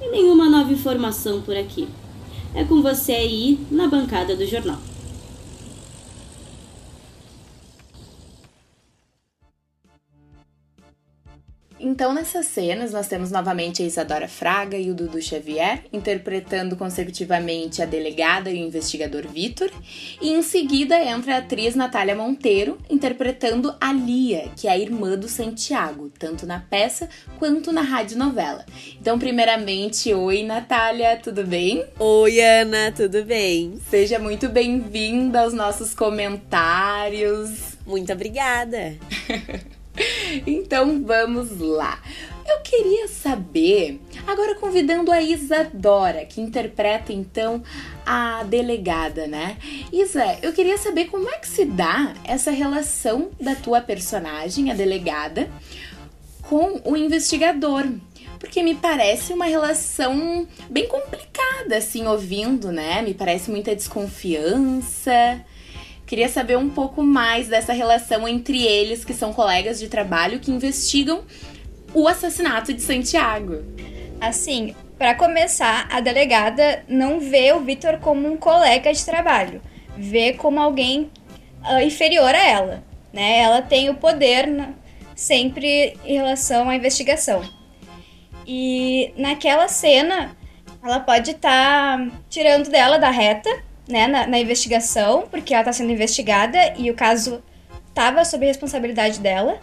e 0.00 0.08
nenhuma 0.08 0.48
nova 0.48 0.72
informação 0.72 1.42
por 1.42 1.56
aqui. 1.56 1.88
É 2.54 2.62
com 2.64 2.80
você 2.80 3.12
aí 3.12 3.58
na 3.70 3.88
bancada 3.88 4.36
do 4.36 4.46
jornal. 4.46 4.78
Então, 11.84 12.14
nessas 12.14 12.46
cenas, 12.46 12.92
nós 12.92 13.08
temos 13.08 13.32
novamente 13.32 13.82
a 13.82 13.84
Isadora 13.84 14.28
Fraga 14.28 14.78
e 14.78 14.88
o 14.88 14.94
Dudu 14.94 15.20
Xavier 15.20 15.82
interpretando 15.92 16.76
consecutivamente 16.76 17.82
a 17.82 17.84
delegada 17.84 18.48
e 18.52 18.62
o 18.62 18.66
investigador 18.68 19.26
Vitor, 19.26 19.68
e 20.20 20.30
em 20.30 20.42
seguida 20.42 20.96
entra 21.02 21.34
a 21.34 21.38
atriz 21.38 21.74
Natália 21.74 22.14
Monteiro 22.14 22.78
interpretando 22.88 23.74
a 23.80 23.92
Lia, 23.92 24.48
que 24.56 24.68
é 24.68 24.70
a 24.70 24.78
irmã 24.78 25.18
do 25.18 25.28
Santiago, 25.28 26.08
tanto 26.16 26.46
na 26.46 26.60
peça 26.60 27.08
quanto 27.36 27.72
na 27.72 27.82
radionovela. 27.82 28.64
Então, 29.00 29.18
primeiramente, 29.18 30.14
oi 30.14 30.44
Natália, 30.44 31.16
tudo 31.16 31.44
bem? 31.44 31.84
Oi 31.98 32.40
Ana, 32.40 32.92
tudo 32.92 33.24
bem? 33.24 33.80
Seja 33.90 34.20
muito 34.20 34.48
bem-vinda 34.48 35.40
aos 35.40 35.52
nossos 35.52 35.96
comentários. 35.96 37.76
Muito 37.84 38.12
obrigada. 38.12 38.96
Então 40.46 41.04
vamos 41.04 41.58
lá. 41.58 42.00
Eu 42.48 42.60
queria 42.60 43.06
saber, 43.06 44.00
agora 44.26 44.56
convidando 44.56 45.12
a 45.12 45.22
Isadora, 45.22 46.24
que 46.24 46.40
interpreta 46.40 47.12
então 47.12 47.62
a 48.04 48.42
delegada, 48.42 49.26
né? 49.26 49.56
Isa, 49.92 50.38
eu 50.42 50.52
queria 50.52 50.76
saber 50.76 51.06
como 51.06 51.28
é 51.28 51.38
que 51.38 51.46
se 51.46 51.64
dá 51.64 52.14
essa 52.24 52.50
relação 52.50 53.30
da 53.40 53.54
tua 53.54 53.80
personagem, 53.80 54.70
a 54.70 54.74
delegada, 54.74 55.48
com 56.42 56.80
o 56.84 56.96
investigador. 56.96 57.86
Porque 58.40 58.60
me 58.60 58.74
parece 58.74 59.32
uma 59.32 59.44
relação 59.44 60.46
bem 60.68 60.88
complicada, 60.88 61.76
assim, 61.76 62.08
ouvindo, 62.08 62.72
né? 62.72 63.00
Me 63.00 63.14
parece 63.14 63.52
muita 63.52 63.74
desconfiança. 63.74 65.44
Queria 66.12 66.28
saber 66.28 66.58
um 66.58 66.68
pouco 66.68 67.02
mais 67.02 67.48
dessa 67.48 67.72
relação 67.72 68.28
entre 68.28 68.62
eles, 68.62 69.02
que 69.02 69.14
são 69.14 69.32
colegas 69.32 69.80
de 69.80 69.88
trabalho 69.88 70.40
que 70.40 70.50
investigam 70.50 71.24
o 71.94 72.06
assassinato 72.06 72.74
de 72.74 72.82
Santiago. 72.82 73.64
Assim, 74.20 74.76
para 74.98 75.14
começar, 75.14 75.88
a 75.90 76.00
delegada 76.00 76.84
não 76.86 77.18
vê 77.18 77.54
o 77.54 77.60
Vitor 77.60 77.96
como 77.96 78.30
um 78.30 78.36
colega 78.36 78.92
de 78.92 79.02
trabalho, 79.02 79.62
vê 79.96 80.34
como 80.34 80.60
alguém 80.60 81.10
uh, 81.64 81.80
inferior 81.80 82.34
a 82.34 82.46
ela. 82.46 82.84
Né? 83.10 83.38
Ela 83.38 83.62
tem 83.62 83.88
o 83.88 83.94
poder 83.94 84.68
sempre 85.16 85.96
em 86.04 86.16
relação 86.16 86.68
à 86.68 86.76
investigação. 86.76 87.40
E 88.46 89.14
naquela 89.16 89.66
cena, 89.66 90.36
ela 90.84 91.00
pode 91.00 91.30
estar 91.30 91.96
tá 91.96 92.06
tirando 92.28 92.68
dela 92.68 92.98
da 92.98 93.08
reta 93.08 93.71
né, 93.88 94.06
na, 94.06 94.26
na 94.26 94.38
investigação, 94.38 95.26
porque 95.30 95.52
ela 95.52 95.62
está 95.62 95.72
sendo 95.72 95.92
investigada 95.92 96.74
e 96.76 96.90
o 96.90 96.94
caso 96.94 97.42
estava 97.88 98.24
sob 98.24 98.46
responsabilidade 98.46 99.20
dela. 99.20 99.58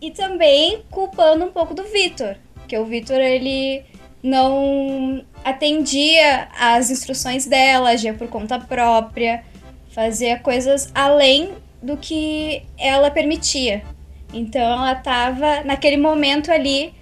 E 0.00 0.10
também 0.10 0.82
culpando 0.90 1.44
um 1.44 1.50
pouco 1.50 1.74
do 1.74 1.84
Vitor, 1.84 2.36
que 2.66 2.78
o 2.78 2.86
Vitor 2.86 3.16
ele 3.16 3.84
não 4.22 5.24
atendia 5.44 6.48
às 6.58 6.90
instruções 6.90 7.46
dela, 7.46 7.90
agia 7.90 8.14
por 8.14 8.28
conta 8.28 8.58
própria, 8.58 9.44
fazia 9.90 10.38
coisas 10.38 10.90
além 10.94 11.52
do 11.82 11.96
que 11.96 12.62
ela 12.78 13.10
permitia. 13.10 13.82
Então 14.32 14.60
ela 14.60 14.92
estava 14.92 15.62
naquele 15.64 15.96
momento 15.96 16.52
ali 16.52 16.94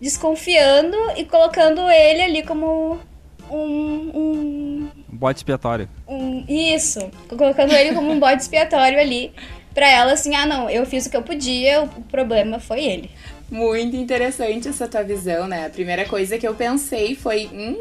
desconfiando 0.00 0.96
e 1.16 1.24
colocando 1.24 1.80
ele 1.88 2.22
ali 2.22 2.42
como 2.42 2.98
um, 3.50 4.10
um 4.14 4.31
bode 5.22 5.38
expiatório. 5.38 5.88
Um, 6.06 6.44
isso, 6.48 6.98
colocando 7.28 7.72
ele 7.72 7.94
como 7.94 8.10
um 8.10 8.18
bode 8.18 8.42
expiatório 8.42 8.98
ali 8.98 9.32
para 9.72 9.88
ela 9.88 10.12
assim, 10.12 10.34
ah 10.34 10.44
não, 10.44 10.68
eu 10.68 10.84
fiz 10.84 11.06
o 11.06 11.10
que 11.10 11.16
eu 11.16 11.22
podia, 11.22 11.82
o 11.82 12.02
problema 12.02 12.58
foi 12.58 12.84
ele. 12.84 13.10
Muito 13.50 13.96
interessante 13.96 14.68
essa 14.68 14.88
tua 14.88 15.02
visão, 15.02 15.46
né? 15.46 15.66
A 15.66 15.70
primeira 15.70 16.06
coisa 16.06 16.38
que 16.38 16.48
eu 16.48 16.54
pensei 16.54 17.14
foi, 17.14 17.48
hum, 17.52 17.76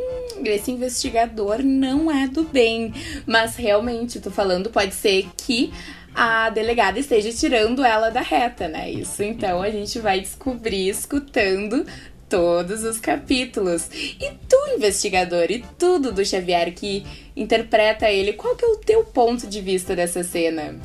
esse 0.45 0.69
investigador 0.69 1.63
não 1.63 2.11
é 2.11 2.27
do 2.27 2.43
bem. 2.43 2.93
Mas 3.25 3.55
realmente, 3.55 4.19
tô 4.19 4.29
falando, 4.29 4.69
pode 4.69 4.93
ser 4.93 5.29
que 5.37 5.71
a 6.13 6.49
delegada 6.49 6.99
esteja 6.99 7.31
tirando 7.31 7.83
ela 7.85 8.09
da 8.09 8.21
reta, 8.21 8.67
né? 8.67 8.91
Isso 8.91 9.23
então 9.23 9.61
a 9.61 9.69
gente 9.69 9.97
vai 9.99 10.19
descobrir 10.19 10.89
escutando 10.89 11.85
todos 12.31 12.83
os 12.83 12.99
capítulos. 12.99 13.89
E 14.19 14.31
tu, 14.47 14.57
investigador, 14.75 15.51
e 15.51 15.63
tudo 15.77 16.13
do 16.13 16.25
Xavier 16.25 16.73
que 16.73 17.05
interpreta 17.35 18.09
ele, 18.09 18.33
qual 18.33 18.55
que 18.55 18.63
é 18.63 18.67
o 18.69 18.77
teu 18.77 19.03
ponto 19.03 19.45
de 19.45 19.59
vista 19.59 19.93
dessa 19.93 20.23
cena? 20.23 20.75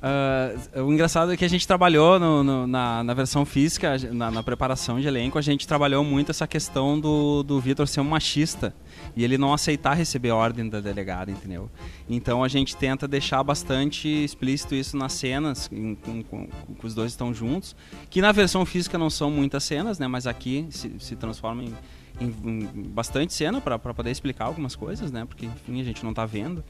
Uh, 0.00 0.82
o 0.84 0.92
engraçado 0.92 1.32
é 1.32 1.36
que 1.36 1.44
a 1.44 1.48
gente 1.48 1.66
trabalhou 1.66 2.20
no, 2.20 2.44
no, 2.44 2.66
na, 2.66 3.02
na, 3.02 3.14
versão 3.14 3.44
física, 3.44 3.96
na, 4.12 4.30
na, 4.30 4.42
preparação 4.44 5.00
de 5.00 5.08
elenco, 5.08 5.36
a 5.38 5.42
gente 5.42 5.66
trabalhou 5.66 6.04
muito 6.04 6.30
essa 6.30 6.46
questão 6.46 7.00
do, 7.00 7.42
do 7.42 7.60
Vitor 7.60 7.88
ser 7.88 8.00
um 8.00 8.04
machista 8.04 8.72
e 9.18 9.24
ele 9.24 9.36
não 9.36 9.52
aceitar 9.52 9.94
receber 9.94 10.30
ordem 10.30 10.68
da 10.68 10.78
delegada, 10.78 11.28
entendeu? 11.28 11.68
Então 12.08 12.44
a 12.44 12.46
gente 12.46 12.76
tenta 12.76 13.08
deixar 13.08 13.42
bastante 13.42 14.06
explícito 14.06 14.76
isso 14.76 14.96
nas 14.96 15.12
cenas, 15.12 15.68
em, 15.72 15.96
com, 15.96 16.22
com, 16.22 16.48
os 16.84 16.94
dois 16.94 17.10
estão 17.10 17.34
juntos, 17.34 17.74
que 18.08 18.22
na 18.22 18.30
versão 18.30 18.64
física 18.64 18.96
não 18.96 19.10
são 19.10 19.28
muitas 19.28 19.64
cenas, 19.64 19.98
né? 19.98 20.06
Mas 20.06 20.24
aqui 20.24 20.68
se, 20.70 20.92
se 21.00 21.16
transforma 21.16 21.64
em, 21.64 21.74
em, 22.20 22.32
em 22.44 22.82
bastante 22.90 23.34
cena 23.34 23.60
para 23.60 23.76
poder 23.76 24.12
explicar 24.12 24.44
algumas 24.44 24.76
coisas, 24.76 25.10
né? 25.10 25.24
Porque 25.24 25.46
enfim 25.46 25.80
a 25.80 25.84
gente 25.84 26.04
não 26.04 26.10
está 26.10 26.24
vendo. 26.24 26.62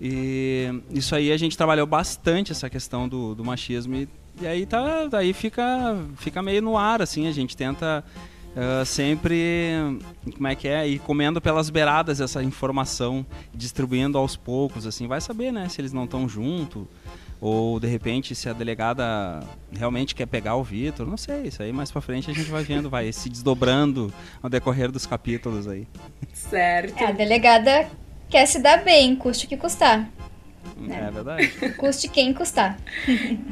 E 0.00 0.82
isso 0.90 1.14
aí 1.14 1.30
a 1.30 1.36
gente 1.36 1.56
trabalhou 1.56 1.86
bastante 1.86 2.50
essa 2.50 2.68
questão 2.68 3.08
do, 3.08 3.32
do 3.32 3.44
machismo 3.44 3.94
e, 3.94 4.08
e 4.40 4.46
aí 4.48 4.66
tá, 4.66 5.06
daí 5.06 5.32
fica, 5.32 5.64
fica 6.16 6.42
meio 6.42 6.62
no 6.62 6.76
ar 6.76 7.00
assim, 7.00 7.28
a 7.28 7.32
gente 7.32 7.56
tenta 7.56 8.04
uh, 8.56 8.84
sempre, 8.84 9.98
como 10.34 10.46
é 10.48 10.54
que 10.54 10.68
é, 10.68 10.86
e 10.86 10.98
comendo 10.98 11.40
pelas 11.40 11.70
beiradas 11.70 12.20
essa 12.20 12.42
informação, 12.42 13.24
distribuindo 13.54 14.18
aos 14.18 14.36
poucos, 14.36 14.86
assim, 14.86 15.06
vai 15.06 15.20
saber, 15.20 15.52
né, 15.52 15.68
se 15.68 15.80
eles 15.80 15.92
não 15.92 16.04
estão 16.04 16.28
junto, 16.28 16.88
ou 17.40 17.78
de 17.78 17.86
repente 17.86 18.34
se 18.34 18.48
a 18.48 18.52
delegada 18.52 19.40
realmente 19.70 20.14
quer 20.14 20.26
pegar 20.26 20.56
o 20.56 20.64
Vitor, 20.64 21.06
não 21.06 21.16
sei, 21.16 21.48
isso 21.48 21.62
aí 21.62 21.72
mais 21.72 21.90
pra 21.90 22.00
frente 22.00 22.30
a 22.30 22.34
gente 22.34 22.50
vai 22.50 22.62
vendo, 22.62 22.88
vai 22.88 23.12
se 23.12 23.28
desdobrando 23.28 24.12
ao 24.42 24.48
decorrer 24.48 24.90
dos 24.90 25.04
capítulos 25.04 25.68
aí. 25.68 25.86
Certo. 26.32 27.02
É, 27.02 27.06
a 27.06 27.12
delegada 27.12 27.88
quer 28.30 28.46
se 28.46 28.58
dar 28.60 28.82
bem, 28.82 29.14
custe 29.14 29.46
o 29.46 29.48
que 29.48 29.56
custar. 29.56 30.08
É, 30.88 31.06
é 31.06 31.10
verdade. 31.10 31.48
Custe 31.76 32.08
quem 32.08 32.32
custar. 32.32 32.78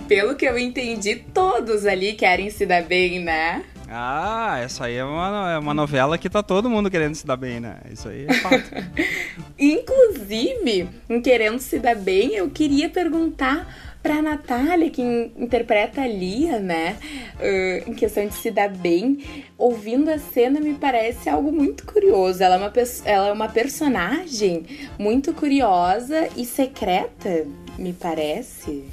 Pelo 0.09 0.35
que 0.35 0.47
eu 0.47 0.59
entendi, 0.59 1.17
todos 1.17 1.85
ali 1.87 2.15
querem 2.15 2.51
se 2.51 2.65
dar 2.65 2.83
bem, 2.83 3.21
né? 3.21 3.63
Ah, 3.95 4.59
essa 4.59 4.87
aí 4.87 4.97
é 4.97 5.05
uma, 5.05 5.53
é 5.53 5.59
uma 5.59 5.75
novela 5.75 6.17
que 6.17 6.31
tá 6.31 6.43
todo 6.43 6.71
mundo 6.71 6.91
querendo 6.91 7.15
se 7.15 7.27
dar 7.27 7.37
bem, 7.37 7.61
né? 7.61 7.77
Isso 7.93 8.09
aí 8.09 8.27
é 8.27 8.33
fato. 8.35 8.71
Inclusive, 9.59 10.89
em 11.11 11.21
querendo 11.21 11.59
se 11.59 11.79
dar 11.79 11.95
bem, 11.95 12.35
eu 12.35 12.49
queria 12.49 12.89
perguntar 12.89 13.67
pra 14.03 14.21
Natália, 14.21 14.91
que 14.91 15.03
interpreta 15.37 16.03
a 16.03 16.07
Lia, 16.07 16.59
né? 16.59 16.97
Uh, 17.37 17.91
em 17.91 17.95
questão 17.95 18.27
de 18.27 18.35
se 18.35 18.51
dar 18.51 18.69
bem, 18.69 19.19
ouvindo 19.57 20.11
a 20.11 20.19
cena 20.19 20.59
me 20.59 20.75
parece 20.75 21.29
algo 21.29 21.53
muito 21.53 21.87
curioso. 21.87 22.43
Ela 22.43 22.57
é 22.57 22.59
uma, 22.59 22.73
ela 23.05 23.29
é 23.29 23.33
uma 23.33 23.49
personagem 23.49 24.65
muito 24.99 25.33
curiosa 25.33 26.29
e 26.37 26.45
secreta, 26.45 27.47
me 27.79 27.93
parece. 27.93 28.85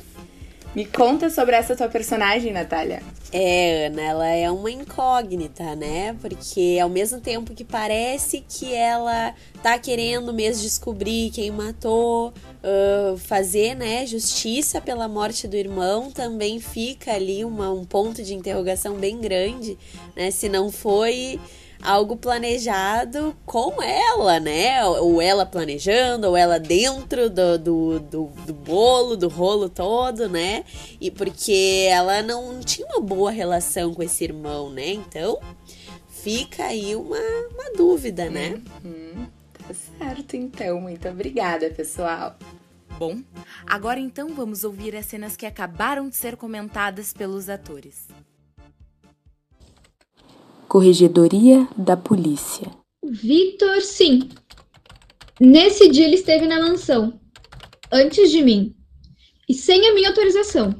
Me 0.75 0.85
conta 0.85 1.31
sobre 1.31 1.55
essa 1.55 1.75
tua 1.75 1.89
personagem, 1.89 2.53
Natália. 2.53 3.01
É, 3.31 3.88
Ana, 3.88 4.01
ela 4.01 4.27
é 4.27 4.51
uma 4.51 4.69
incógnita, 4.69 5.75
né? 5.75 6.15
Porque 6.21 6.77
ao 6.81 6.89
mesmo 6.89 7.19
tempo 7.19 7.55
que 7.55 7.63
parece 7.63 8.43
que 8.47 8.73
ela 8.73 9.33
tá 9.63 9.79
querendo 9.79 10.31
mesmo 10.31 10.61
descobrir 10.61 11.31
quem 11.31 11.49
matou, 11.49 12.29
uh, 12.29 13.17
fazer, 13.17 13.75
né, 13.75 14.05
justiça 14.05 14.79
pela 14.79 15.07
morte 15.07 15.47
do 15.47 15.55
irmão, 15.55 16.11
também 16.11 16.59
fica 16.59 17.13
ali 17.13 17.43
uma, 17.43 17.71
um 17.71 17.83
ponto 17.83 18.21
de 18.23 18.33
interrogação 18.35 18.95
bem 18.95 19.19
grande, 19.19 19.77
né? 20.15 20.29
Se 20.29 20.49
não 20.49 20.71
foi 20.71 21.39
algo 21.81 22.15
planejado 22.17 23.36
com 23.45 23.81
ela, 23.81 24.39
né? 24.39 24.86
Ou 24.86 25.21
ela 25.21 25.45
planejando, 25.45 26.27
ou 26.27 26.38
ela 26.38 26.59
dentro 26.59 27.29
do, 27.29 27.57
do, 27.57 28.00
do, 28.00 28.25
do, 28.45 28.53
bolo, 28.53 29.15
do 29.15 29.27
rolo 29.27 29.69
todo, 29.69 30.27
né? 30.27 30.63
E 31.00 31.09
porque 31.09 31.88
ela 31.89 32.21
não 32.21 32.59
tinha 32.59 32.88
uma 32.88 33.00
boa 33.00 33.31
relação 33.31 33.93
com 33.93 34.03
esse 34.03 34.24
irmão, 34.24 34.69
né? 34.69 34.89
Então 34.89 35.39
fica 36.07 36.65
aí 36.65 36.95
uma, 36.95 37.17
uma 37.53 37.71
dúvida, 37.75 38.29
né? 38.29 38.62
Uhum. 38.83 39.27
Tá 39.53 39.74
certo, 39.98 40.36
então. 40.36 40.81
Muito 40.81 41.07
obrigada, 41.07 41.69
pessoal. 41.69 42.36
Bom, 42.98 43.21
agora 43.65 43.98
então 43.98 44.33
vamos 44.33 44.65
ouvir 44.65 44.93
as 44.93 45.05
cenas 45.05 45.38
que 45.38 45.45
acabaram 45.45 46.09
de 46.09 46.17
ser 46.17 46.36
comentadas 46.36 47.13
pelos 47.13 47.48
atores. 47.48 48.07
Corregedoria 50.69 51.67
da 51.75 51.97
Polícia. 51.97 52.69
Victor, 53.03 53.81
sim. 53.81 54.29
Nesse 55.41 55.89
dia 55.89 56.05
ele 56.05 56.13
esteve 56.13 56.45
na 56.45 56.59
mansão, 56.59 57.19
antes 57.91 58.29
de 58.29 58.43
mim, 58.43 58.75
e 59.49 59.53
sem 59.55 59.89
a 59.89 59.95
minha 59.95 60.09
autorização. 60.09 60.77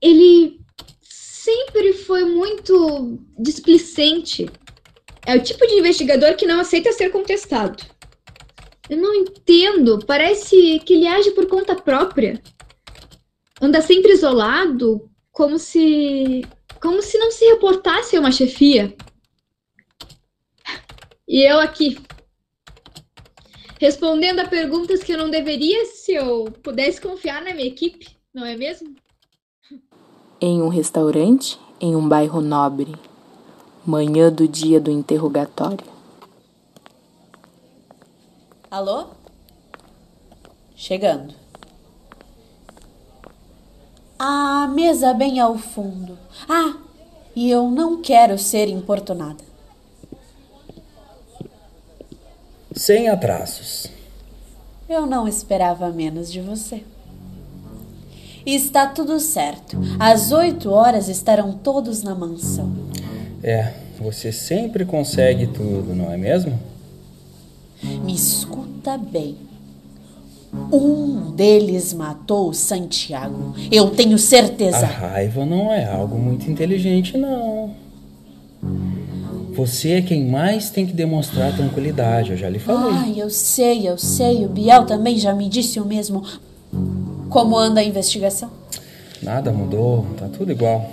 Ele 0.00 0.58
sempre 1.02 1.92
foi 1.92 2.24
muito 2.24 3.18
displicente. 3.38 4.48
É 5.26 5.36
o 5.36 5.42
tipo 5.42 5.66
de 5.66 5.74
investigador 5.74 6.36
que 6.36 6.46
não 6.46 6.60
aceita 6.60 6.90
ser 6.92 7.10
contestado. 7.10 7.84
Eu 8.88 8.96
não 8.96 9.14
entendo, 9.14 9.98
parece 10.06 10.80
que 10.86 10.94
ele 10.94 11.06
age 11.06 11.32
por 11.32 11.46
conta 11.46 11.74
própria. 11.74 12.42
Anda 13.60 13.82
sempre 13.82 14.12
isolado, 14.12 15.10
como 15.30 15.58
se 15.58 16.46
como 16.80 17.02
se 17.02 17.18
não 17.18 17.30
se 17.30 17.44
reportasse 17.44 18.16
a 18.16 18.20
uma 18.20 18.32
chefia. 18.32 18.96
E 21.26 21.42
eu 21.42 21.60
aqui, 21.60 21.98
respondendo 23.78 24.40
a 24.40 24.48
perguntas 24.48 25.02
que 25.02 25.12
eu 25.12 25.18
não 25.18 25.30
deveria 25.30 25.84
se 25.86 26.12
eu 26.12 26.44
pudesse 26.62 27.00
confiar 27.00 27.42
na 27.42 27.52
minha 27.52 27.68
equipe, 27.68 28.08
não 28.32 28.44
é 28.44 28.56
mesmo? 28.56 28.94
Em 30.40 30.62
um 30.62 30.68
restaurante 30.68 31.58
em 31.80 31.94
um 31.94 32.08
bairro 32.08 32.40
nobre, 32.40 32.94
manhã 33.86 34.32
do 34.32 34.48
dia 34.48 34.80
do 34.80 34.90
interrogatório. 34.90 35.86
Alô? 38.70 39.10
Chegando. 40.74 41.37
A 44.18 44.66
mesa 44.66 45.14
bem 45.14 45.38
ao 45.38 45.56
fundo. 45.56 46.18
Ah, 46.48 46.76
e 47.36 47.48
eu 47.50 47.70
não 47.70 48.02
quero 48.02 48.36
ser 48.36 48.68
importunada. 48.68 49.44
Sem 52.74 53.08
atrasos. 53.08 53.86
Eu 54.88 55.06
não 55.06 55.28
esperava 55.28 55.90
menos 55.90 56.32
de 56.32 56.40
você. 56.40 56.82
Está 58.44 58.86
tudo 58.86 59.20
certo. 59.20 59.76
Às 60.00 60.32
oito 60.32 60.70
horas 60.70 61.08
estarão 61.08 61.52
todos 61.52 62.02
na 62.02 62.14
mansão. 62.14 62.72
É, 63.42 63.74
você 64.00 64.32
sempre 64.32 64.84
consegue 64.84 65.46
tudo, 65.46 65.94
não 65.94 66.10
é 66.10 66.16
mesmo? 66.16 66.58
Me 67.82 68.14
escuta 68.14 68.98
bem. 68.98 69.47
Um 70.52 71.30
deles 71.32 71.92
matou 71.92 72.52
Santiago. 72.52 73.54
Eu 73.70 73.90
tenho 73.90 74.18
certeza. 74.18 74.78
A 74.78 74.86
raiva 74.86 75.44
não 75.44 75.72
é 75.72 75.84
algo 75.86 76.18
muito 76.18 76.50
inteligente, 76.50 77.16
não. 77.16 77.74
Você 79.54 79.92
é 79.92 80.02
quem 80.02 80.24
mais 80.26 80.70
tem 80.70 80.86
que 80.86 80.92
demonstrar 80.92 81.54
tranquilidade, 81.54 82.30
eu 82.30 82.36
já 82.36 82.48
lhe 82.48 82.58
falei. 82.58 82.92
Ai, 82.92 83.14
eu 83.16 83.28
sei, 83.28 83.88
eu 83.88 83.98
sei. 83.98 84.44
O 84.44 84.48
Biel 84.48 84.86
também 84.86 85.18
já 85.18 85.34
me 85.34 85.48
disse 85.48 85.80
o 85.80 85.84
mesmo. 85.84 86.22
Como 87.28 87.58
anda 87.58 87.80
a 87.80 87.84
investigação? 87.84 88.50
Nada 89.22 89.50
mudou, 89.50 90.06
tá 90.16 90.28
tudo 90.28 90.52
igual. 90.52 90.90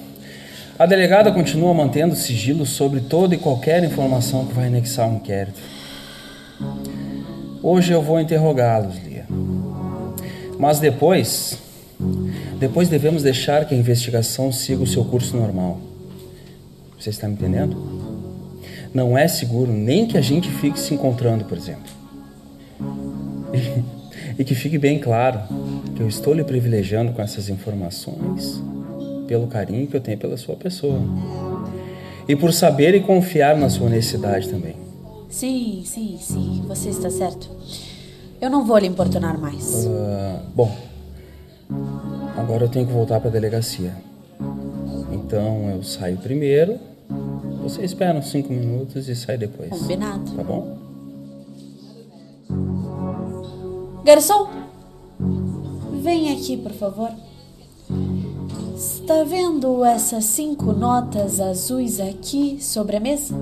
A 0.77 0.85
delegada 0.85 1.31
continua 1.31 1.73
mantendo 1.73 2.15
sigilo 2.15 2.65
sobre 2.65 2.99
toda 2.99 3.33
e 3.33 3.37
qualquer 3.37 3.81
informação 3.83 4.45
que 4.45 4.53
vai 4.53 4.67
anexar 4.67 5.09
o 5.09 5.15
inquérito. 5.15 5.61
Hoje 7.63 7.93
eu 7.93 8.01
vou 8.01 8.19
interrogá-los, 8.19 8.97
Lia. 9.05 9.14
Mas 10.57 10.79
depois, 10.79 11.57
depois 12.59 12.89
devemos 12.89 13.23
deixar 13.23 13.65
que 13.65 13.73
a 13.73 13.77
investigação 13.77 14.51
siga 14.51 14.83
o 14.83 14.87
seu 14.87 15.03
curso 15.03 15.35
normal. 15.35 15.79
Você 16.99 17.09
está 17.09 17.27
me 17.27 17.33
entendendo? 17.33 17.77
Não 18.93 19.17
é 19.17 19.27
seguro 19.27 19.71
nem 19.71 20.07
que 20.07 20.17
a 20.17 20.21
gente 20.21 20.49
fique 20.49 20.79
se 20.79 20.93
encontrando, 20.93 21.45
por 21.45 21.57
exemplo. 21.57 21.91
E, 23.53 24.39
e 24.41 24.43
que 24.43 24.55
fique 24.55 24.77
bem 24.77 24.99
claro 24.99 25.41
que 25.95 26.01
eu 26.01 26.07
estou 26.07 26.33
lhe 26.33 26.43
privilegiando 26.43 27.11
com 27.11 27.21
essas 27.21 27.49
informações 27.49 28.61
pelo 29.27 29.47
carinho 29.47 29.87
que 29.87 29.95
eu 29.95 30.01
tenho 30.01 30.17
pela 30.17 30.37
sua 30.37 30.55
pessoa. 30.55 31.01
E 32.27 32.35
por 32.35 32.53
saber 32.53 32.95
e 32.95 33.01
confiar 33.01 33.55
na 33.57 33.69
sua 33.69 33.87
honestidade 33.87 34.49
também. 34.49 34.75
Sim, 35.29 35.83
sim, 35.85 36.17
sim. 36.19 36.63
Você 36.67 36.89
está 36.89 37.09
certo. 37.09 37.49
Eu 38.39 38.49
não 38.49 38.65
vou 38.65 38.77
lhe 38.77 38.87
importunar 38.87 39.39
mais. 39.39 39.85
Uh, 39.85 40.39
bom, 40.53 40.75
agora 42.37 42.65
eu 42.65 42.69
tenho 42.69 42.85
que 42.85 42.93
voltar 42.93 43.19
para 43.19 43.29
a 43.29 43.33
delegacia. 43.33 43.93
Então 45.11 45.69
eu 45.69 45.83
saio 45.83 46.17
primeiro. 46.17 46.77
Você 47.63 47.83
espera 47.83 48.17
uns 48.17 48.29
cinco 48.29 48.53
minutos 48.53 49.07
e 49.07 49.15
sai 49.15 49.37
depois. 49.37 49.69
Combinado. 49.69 50.31
Tá 50.31 50.43
bom? 50.43 50.77
Garçom, 54.03 54.49
vem 56.03 56.31
aqui, 56.31 56.57
por 56.57 56.71
favor. 56.73 57.09
Está 58.75 59.23
vendo 59.23 59.83
essas 59.83 60.25
cinco 60.25 60.73
notas 60.73 61.39
azuis 61.39 61.99
aqui 61.99 62.57
sobre 62.61 62.97
a 62.97 62.99
mesa? 62.99 63.33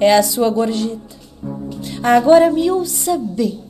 É 0.00 0.16
a 0.16 0.22
sua 0.22 0.50
gorjeta. 0.50 1.16
Agora 2.02 2.50
me 2.50 2.70
ouça 2.70 3.16
bem. 3.16 3.67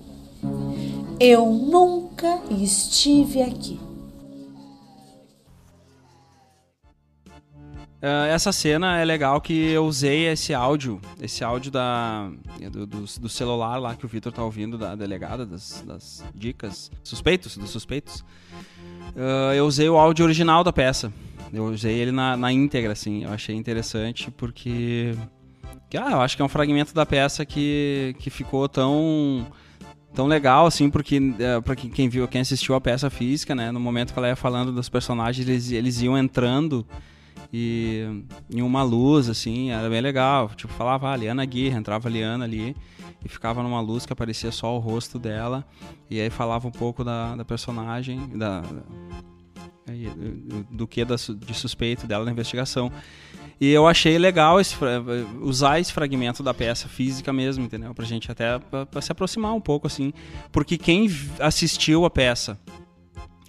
Eu 1.20 1.46
nunca 1.46 2.40
estive 2.50 3.42
aqui. 3.42 3.80
Uh, 8.00 8.30
essa 8.30 8.52
cena 8.52 9.00
é 9.00 9.04
legal 9.04 9.40
que 9.40 9.52
eu 9.52 9.84
usei 9.84 10.28
esse 10.28 10.54
áudio, 10.54 11.00
esse 11.20 11.42
áudio 11.42 11.72
da, 11.72 12.30
do, 12.70 12.86
do, 12.86 13.00
do 13.00 13.28
celular 13.28 13.78
lá 13.78 13.96
que 13.96 14.06
o 14.06 14.08
Vitor 14.08 14.32
tá 14.32 14.44
ouvindo 14.44 14.78
da 14.78 14.94
delegada, 14.94 15.44
das, 15.44 15.82
das, 15.84 16.24
dicas, 16.32 16.92
suspeitos, 17.02 17.56
dos 17.56 17.70
suspeitos. 17.70 18.20
Uh, 19.16 19.52
eu 19.56 19.66
usei 19.66 19.88
o 19.88 19.98
áudio 19.98 20.24
original 20.24 20.62
da 20.62 20.72
peça. 20.72 21.12
Eu 21.52 21.64
usei 21.64 21.96
ele 21.96 22.12
na, 22.12 22.36
na 22.36 22.52
íntegra, 22.52 22.92
assim. 22.92 23.24
Eu 23.24 23.32
achei 23.32 23.56
interessante 23.56 24.30
porque. 24.30 25.16
Ah, 25.96 26.12
eu 26.12 26.20
acho 26.20 26.36
que 26.36 26.42
é 26.42 26.44
um 26.44 26.48
fragmento 26.48 26.94
da 26.94 27.04
peça 27.04 27.44
que, 27.44 28.14
que 28.20 28.30
ficou 28.30 28.68
tão 28.68 29.46
tão 30.14 30.26
legal, 30.26 30.66
assim, 30.66 30.90
porque 30.90 31.20
é, 31.38 31.60
para 31.60 31.76
quem 31.76 32.08
viu, 32.08 32.26
quem 32.26 32.40
assistiu 32.40 32.74
a 32.74 32.80
peça 32.80 33.08
física, 33.10 33.54
né, 33.54 33.70
no 33.70 33.80
momento 33.80 34.12
que 34.12 34.18
ela 34.18 34.28
ia 34.28 34.36
falando 34.36 34.72
dos 34.72 34.88
personagens, 34.88 35.48
eles, 35.48 35.70
eles 35.70 36.00
iam 36.02 36.16
entrando 36.16 36.86
e 37.52 38.24
em 38.50 38.60
uma 38.62 38.82
luz, 38.82 39.28
assim, 39.28 39.70
era 39.70 39.88
bem 39.88 40.00
legal. 40.00 40.50
Tipo, 40.54 40.72
falava 40.72 41.10
ah, 41.10 41.16
Liana 41.16 41.44
Guerra, 41.44 41.78
entrava 41.78 42.08
a 42.08 42.10
Liana 42.10 42.44
ali 42.44 42.76
e 43.24 43.28
ficava 43.28 43.62
numa 43.62 43.80
luz 43.80 44.04
que 44.04 44.12
aparecia 44.12 44.52
só 44.52 44.76
o 44.76 44.78
rosto 44.78 45.18
dela 45.18 45.64
e 46.10 46.20
aí 46.20 46.30
falava 46.30 46.68
um 46.68 46.70
pouco 46.70 47.02
da, 47.02 47.34
da 47.34 47.44
personagem, 47.44 48.28
da, 48.36 48.62
do, 49.86 50.64
do 50.70 50.86
que 50.86 51.04
de 51.04 51.54
suspeito 51.54 52.06
dela 52.06 52.24
na 52.24 52.30
investigação. 52.30 52.92
E 53.60 53.70
eu 53.70 53.88
achei 53.88 54.16
legal 54.18 54.60
esse, 54.60 54.76
usar 55.40 55.80
esse 55.80 55.92
fragmento 55.92 56.42
da 56.42 56.54
peça 56.54 56.88
física 56.88 57.32
mesmo, 57.32 57.64
entendeu? 57.64 57.92
Pra 57.92 58.04
gente 58.04 58.30
até 58.30 58.58
pra, 58.58 58.86
pra 58.86 59.00
se 59.00 59.10
aproximar 59.10 59.52
um 59.52 59.60
pouco, 59.60 59.86
assim. 59.86 60.12
Porque 60.52 60.78
quem 60.78 61.08
assistiu 61.40 62.04
a 62.04 62.10
peça 62.10 62.58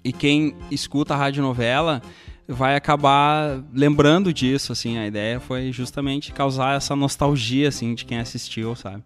e 0.04 0.12
quem 0.12 0.56
escuta 0.72 1.14
a 1.14 1.18
radionovela 1.18 2.02
vai 2.48 2.76
acabar 2.76 3.64
lembrando 3.72 4.34
disso, 4.34 4.72
assim. 4.72 4.98
A 4.98 5.06
ideia 5.06 5.40
foi 5.40 5.72
justamente 5.72 6.34
causar 6.34 6.76
essa 6.76 6.96
nostalgia, 6.96 7.70
assim, 7.70 7.94
de 7.94 8.04
quem 8.04 8.18
assistiu, 8.18 8.76
sabe? 8.76 9.04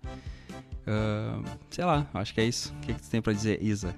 Uh, 0.87 1.43
sei 1.69 1.83
lá, 1.83 2.07
acho 2.13 2.33
que 2.33 2.39
é 2.39 2.45
isso. 2.45 2.73
O 2.77 2.85
que, 2.85 2.93
que 2.93 3.01
tu 3.01 3.09
tem 3.09 3.21
pra 3.21 3.33
dizer, 3.33 3.61
Isa? 3.61 3.93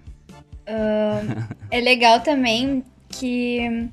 Uh, 0.68 1.56
é 1.70 1.80
legal 1.80 2.20
também 2.22 2.84
que 3.10 3.90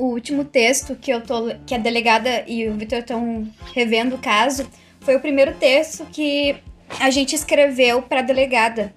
o 0.00 0.06
último 0.06 0.44
texto 0.44 0.96
que 0.96 1.10
eu 1.10 1.20
tô 1.20 1.54
que 1.66 1.74
a 1.74 1.78
delegada 1.78 2.42
e 2.46 2.66
o 2.66 2.74
Vitor 2.74 3.00
estão 3.00 3.46
revendo 3.74 4.16
o 4.16 4.18
caso 4.18 4.66
foi 5.00 5.14
o 5.14 5.20
primeiro 5.20 5.54
texto 5.54 6.06
que 6.06 6.56
a 6.98 7.10
gente 7.10 7.34
escreveu 7.34 8.02
para 8.02 8.20
a 8.20 8.22
delegada. 8.22 8.94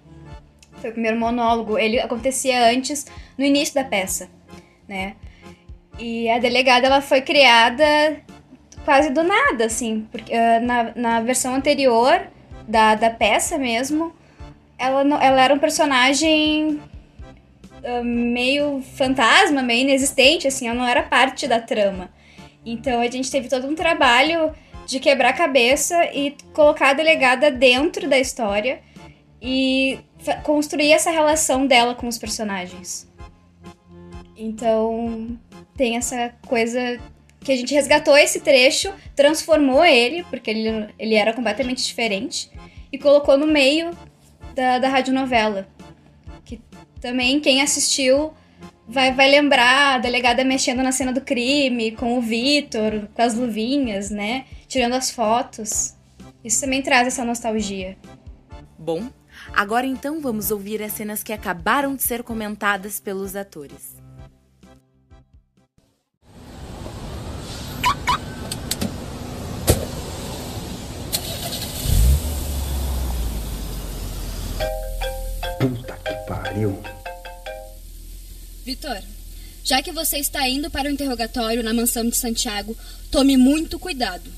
Foi 0.80 0.90
o 0.90 0.94
primeiro 0.94 1.20
monólogo. 1.20 1.78
Ele 1.78 2.00
acontecia 2.00 2.70
antes, 2.70 3.06
no 3.38 3.46
início 3.46 3.76
da 3.76 3.84
peça, 3.84 4.30
né? 4.88 5.16
E 6.00 6.30
a 6.30 6.40
delegada 6.40 6.88
ela 6.88 7.02
foi 7.02 7.22
criada 7.22 7.84
quase 8.84 9.10
do 9.12 9.24
nada, 9.24 9.66
assim, 9.66 10.08
porque 10.12 10.34
uh, 10.34 10.66
na, 10.66 10.92
na 10.96 11.22
versão 11.22 11.54
anterior 11.54 12.28
da, 12.68 12.96
da 12.96 13.10
peça 13.10 13.58
mesmo, 13.58 14.14
ela, 14.78 15.02
ela 15.24 15.42
era 15.42 15.54
um 15.54 15.60
personagem 15.60 16.82
meio 18.04 18.82
fantasma, 18.96 19.62
meio 19.62 19.82
inexistente, 19.82 20.48
assim, 20.48 20.68
ela 20.68 20.78
não 20.78 20.88
era 20.88 21.04
parte 21.04 21.48
da 21.48 21.60
trama. 21.60 22.12
Então 22.66 23.02
a 23.02 23.10
gente 23.10 23.30
teve 23.30 23.50
todo 23.50 23.68
um 23.68 23.76
trabalho 23.76 24.54
de 24.86 25.00
quebrar 25.00 25.30
a 25.30 25.34
cabeça 25.34 26.06
e 26.14 26.36
colocar 26.54 26.90
a 26.90 26.94
delegada 26.94 27.52
dentro 27.52 28.08
da 28.08 28.18
história 28.20 28.82
e 29.42 30.00
construir 30.44 30.92
essa 30.94 31.12
relação 31.12 31.68
dela 31.68 31.96
com 31.96 32.08
os 32.08 32.18
personagens. 32.18 33.10
Então 34.38 35.38
tem 35.76 35.98
essa 35.98 36.34
coisa 36.48 37.00
que 37.42 37.52
a 37.52 37.56
gente 37.56 37.74
resgatou 37.74 38.18
esse 38.18 38.40
trecho, 38.40 38.94
transformou 39.16 39.84
ele, 39.84 40.24
porque 40.24 40.50
ele, 40.50 40.88
ele 40.98 41.16
era 41.16 41.34
completamente 41.34 41.84
diferente, 41.86 42.50
e 42.92 42.98
colocou 42.98 43.38
no 43.38 43.46
meio 43.46 43.92
da, 44.56 44.80
da 44.80 44.88
radionovela 44.88 45.68
também 47.04 47.42
quem 47.42 47.62
assistiu 47.62 48.34
vai, 48.88 49.14
vai 49.14 49.30
lembrar 49.30 49.96
a 49.96 49.98
delegada 49.98 50.42
mexendo 50.46 50.82
na 50.82 50.94
cena 50.94 51.12
do 51.12 51.20
crime, 51.20 51.92
com 51.92 52.18
o 52.18 52.22
Vitor, 52.22 53.10
com 53.14 53.22
as 53.22 53.34
luvinhas, 53.34 54.10
né? 54.10 54.46
Tirando 54.70 54.94
as 54.94 55.12
fotos. 55.12 55.96
Isso 56.42 56.62
também 56.62 56.82
traz 56.82 57.06
essa 57.06 57.26
nostalgia. 57.26 57.98
Bom, 58.80 59.10
agora 59.54 59.86
então 59.86 60.22
vamos 60.22 60.50
ouvir 60.50 60.82
as 60.82 60.94
cenas 60.94 61.22
que 61.22 61.34
acabaram 61.34 61.94
de 61.94 62.04
ser 62.04 62.24
comentadas 62.24 63.02
pelos 63.02 63.36
atores. 63.36 63.93
Vitor, 78.64 79.02
já 79.64 79.82
que 79.82 79.92
você 79.92 80.18
está 80.18 80.48
indo 80.48 80.70
para 80.70 80.88
o 80.88 80.92
interrogatório 80.92 81.64
na 81.64 81.74
mansão 81.74 82.08
de 82.08 82.16
Santiago, 82.16 82.78
tome 83.10 83.38
muito 83.38 83.80
cuidado. 83.80 84.30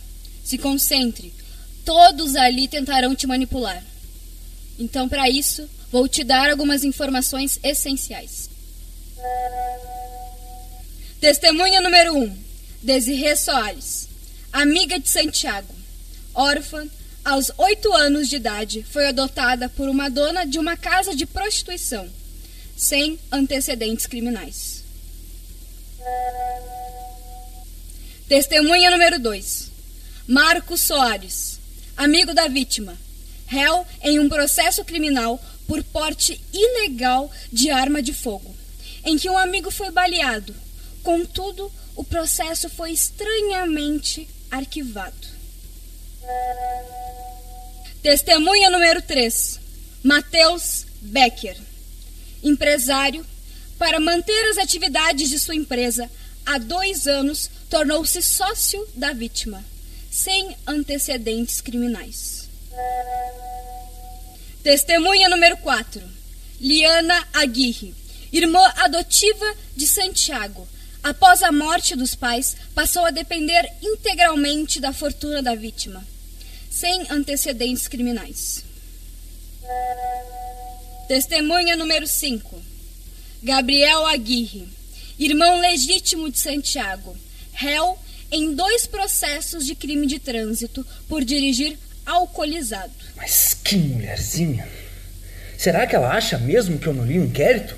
Se 0.44 0.58
concentre. 0.58 1.34
Todos 1.84 2.36
ali 2.36 2.68
tentarão 2.68 3.16
te 3.16 3.28
manipular. 3.28 3.84
Então, 4.80 5.10
para 5.10 5.30
isso, 5.30 5.70
vou 5.92 6.08
te 6.08 6.24
dar 6.24 6.50
algumas 6.50 6.84
informações 6.84 7.60
essenciais. 7.64 8.50
Testemunha 11.20 11.82
número 11.82 12.14
1: 12.16 12.24
um, 12.24 12.38
Desirê 12.82 13.36
Soares, 13.36 14.08
amiga 14.54 15.00
de 15.00 15.10
Santiago, 15.10 15.74
órfã, 16.34 16.88
aos 17.26 17.52
oito 17.58 17.92
anos 17.92 18.30
de 18.30 18.36
idade, 18.36 18.86
foi 18.88 19.08
adotada 19.08 19.68
por 19.68 19.90
uma 19.90 20.10
dona 20.10 20.46
de 20.46 20.60
uma 20.60 20.78
casa 20.78 21.16
de 21.16 21.26
prostituição 21.26 22.08
sem 22.78 23.20
antecedentes 23.32 24.06
criminais. 24.06 24.84
Testemunha 28.28 28.92
número 28.92 29.20
2. 29.20 29.72
Marcos 30.28 30.82
Soares, 30.82 31.60
amigo 31.98 32.34
da 32.34 32.48
vítima, 32.48 32.96
réu 33.48 33.86
em 34.04 34.20
um 34.20 34.30
processo 34.30 34.86
criminal 34.86 35.44
por 35.68 35.84
porte 35.84 36.40
ilegal 36.54 37.32
de 37.52 37.72
arma 37.72 38.04
de 38.04 38.14
fogo, 38.14 38.56
em 39.04 39.18
que 39.18 39.30
um 39.30 39.38
amigo 39.38 39.72
foi 39.72 39.90
baleado. 39.90 40.54
Contudo, 41.02 41.72
o 41.96 42.04
processo 42.04 42.70
foi 42.70 42.92
estranhamente 42.92 44.28
arquivado. 44.52 45.28
Testemunha 48.06 48.70
número 48.70 49.02
3. 49.02 49.60
Matheus 50.04 50.86
Becker 51.02 51.58
empresário, 52.44 53.26
para 53.80 54.00
manter 54.00 54.52
as 54.52 54.60
atividades 54.60 55.28
de 55.28 55.40
sua 55.40 55.56
empresa, 55.56 56.08
há 56.46 56.60
dois 56.60 57.08
anos 57.08 57.50
tornou-se 57.68 58.22
sócio 58.22 58.88
da 58.94 59.12
vítima, 59.12 59.66
sem 60.12 60.56
antecedentes 60.68 61.60
criminais. 61.62 62.48
Testemunha 64.62 65.28
número 65.28 65.58
4. 65.58 66.00
Liana 66.62 67.28
Aguirre, 67.34 67.96
irmã 68.32 68.72
adotiva 68.84 69.56
de 69.76 69.88
Santiago. 69.88 70.68
Após 71.02 71.42
a 71.42 71.52
morte 71.52 71.96
dos 71.96 72.14
pais, 72.14 72.56
passou 72.76 73.04
a 73.04 73.10
depender 73.10 73.68
integralmente 73.82 74.80
da 74.80 74.94
fortuna 74.94 75.42
da 75.42 75.56
vítima, 75.56 76.06
sem 76.76 77.06
antecedentes 77.10 77.88
criminais. 77.88 78.66
Testemunha 81.08 81.78
número 81.78 82.06
5. 82.06 82.62
Gabriel 83.42 84.06
Aguirre, 84.06 84.68
irmão 85.18 85.62
legítimo 85.62 86.30
de 86.30 86.38
Santiago, 86.38 87.16
réu 87.54 87.98
em 88.30 88.54
dois 88.54 88.86
processos 88.86 89.66
de 89.66 89.74
crime 89.74 90.06
de 90.06 90.20
trânsito 90.20 90.86
por 91.08 91.24
dirigir 91.24 91.78
alcoolizado. 92.06 92.92
Mas 93.16 93.54
que 93.54 93.78
mulherzinha! 93.78 94.68
Será 95.58 95.88
que 95.88 95.96
ela 95.96 96.12
acha 96.12 96.38
mesmo 96.38 96.78
que 96.78 96.88
eu 96.88 96.94
não 96.94 97.06
li 97.06 97.18
o 97.18 97.24
inquérito? 97.24 97.78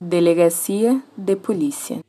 Delegacia 0.00 1.00
de 1.16 1.36
Polícia. 1.36 2.00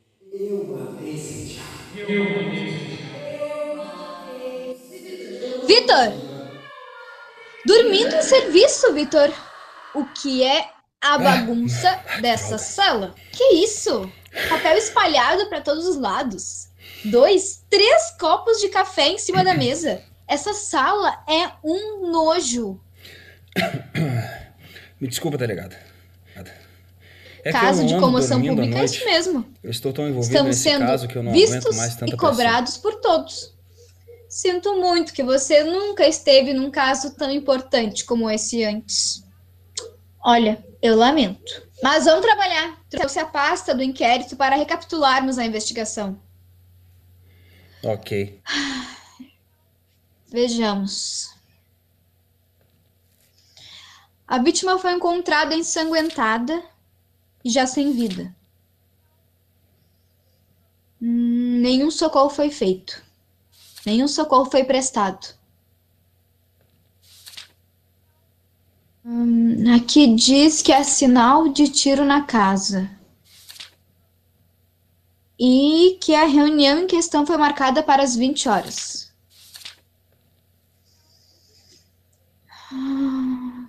Vitor! 5.70 6.12
Dormindo 7.64 8.16
em 8.16 8.22
serviço, 8.22 8.92
Vitor! 8.92 9.32
o 9.94 10.04
que 10.04 10.42
é 10.42 10.68
a 11.00 11.16
bagunça 11.16 11.96
dessa 12.20 12.58
sala. 12.58 13.14
Que 13.30 13.44
isso? 13.54 14.10
Papel 14.48 14.76
espalhado 14.76 15.48
para 15.48 15.60
todos 15.60 15.86
os 15.86 15.96
lados. 15.96 16.68
Dois, 17.04 17.64
três 17.70 18.10
copos 18.18 18.60
de 18.60 18.68
café 18.68 19.10
em 19.10 19.18
cima 19.18 19.44
da 19.44 19.54
mesa. 19.54 20.02
Essa 20.26 20.52
sala 20.54 21.22
é 21.28 21.52
um 21.62 22.10
nojo. 22.10 22.80
Me 25.00 25.06
desculpa, 25.06 25.38
delegada. 25.38 25.78
É 27.44 27.52
caso 27.52 27.86
de 27.86 27.96
comoção 27.96 28.42
pública 28.42 28.80
é 28.80 28.84
isso 28.84 29.04
mesmo. 29.04 29.46
Eu 29.62 29.70
estou 29.70 29.92
tão 29.92 30.08
envolvido 30.08 30.32
Estamos 30.32 30.56
nesse 30.56 30.62
sendo 30.62 30.84
caso 30.84 31.06
que 31.06 31.16
eu 31.16 31.22
não 31.22 31.30
vistos 31.30 31.76
mais 31.76 31.94
tanta 31.94 32.12
e 32.12 32.16
cobrados 32.16 32.76
pressão. 32.76 32.82
por 32.82 33.00
todos. 33.00 33.59
Sinto 34.30 34.76
muito 34.76 35.12
que 35.12 35.24
você 35.24 35.64
nunca 35.64 36.06
esteve 36.06 36.52
num 36.52 36.70
caso 36.70 37.16
tão 37.16 37.32
importante 37.32 38.04
como 38.04 38.30
esse 38.30 38.62
antes. 38.62 39.24
Olha, 40.24 40.64
eu 40.80 40.96
lamento. 40.96 41.68
Mas 41.82 42.04
vamos 42.04 42.24
trabalhar. 42.24 42.80
Trouxe 42.88 43.18
a 43.18 43.26
pasta 43.26 43.74
do 43.74 43.82
inquérito 43.82 44.36
para 44.36 44.54
recapitularmos 44.54 45.36
a 45.36 45.44
investigação. 45.44 46.22
Ok. 47.82 48.40
Vejamos. 50.28 51.34
A 54.28 54.38
vítima 54.38 54.78
foi 54.78 54.92
encontrada 54.92 55.56
ensanguentada 55.56 56.62
e 57.44 57.50
já 57.50 57.66
sem 57.66 57.90
vida. 57.90 58.32
Hum, 61.02 61.58
nenhum 61.60 61.90
socorro 61.90 62.30
foi 62.30 62.48
feito. 62.48 63.09
Nenhum 63.84 64.06
socorro 64.06 64.50
foi 64.50 64.64
prestado. 64.64 65.34
Hum, 69.04 69.74
aqui 69.74 70.14
diz 70.14 70.60
que 70.60 70.72
é 70.72 70.82
sinal 70.82 71.48
de 71.48 71.68
tiro 71.68 72.04
na 72.04 72.22
casa. 72.22 72.90
E 75.38 75.98
que 76.02 76.14
a 76.14 76.26
reunião 76.26 76.80
em 76.80 76.86
questão 76.86 77.26
foi 77.26 77.38
marcada 77.38 77.82
para 77.82 78.02
as 78.02 78.14
20 78.14 78.48
horas. 78.48 79.10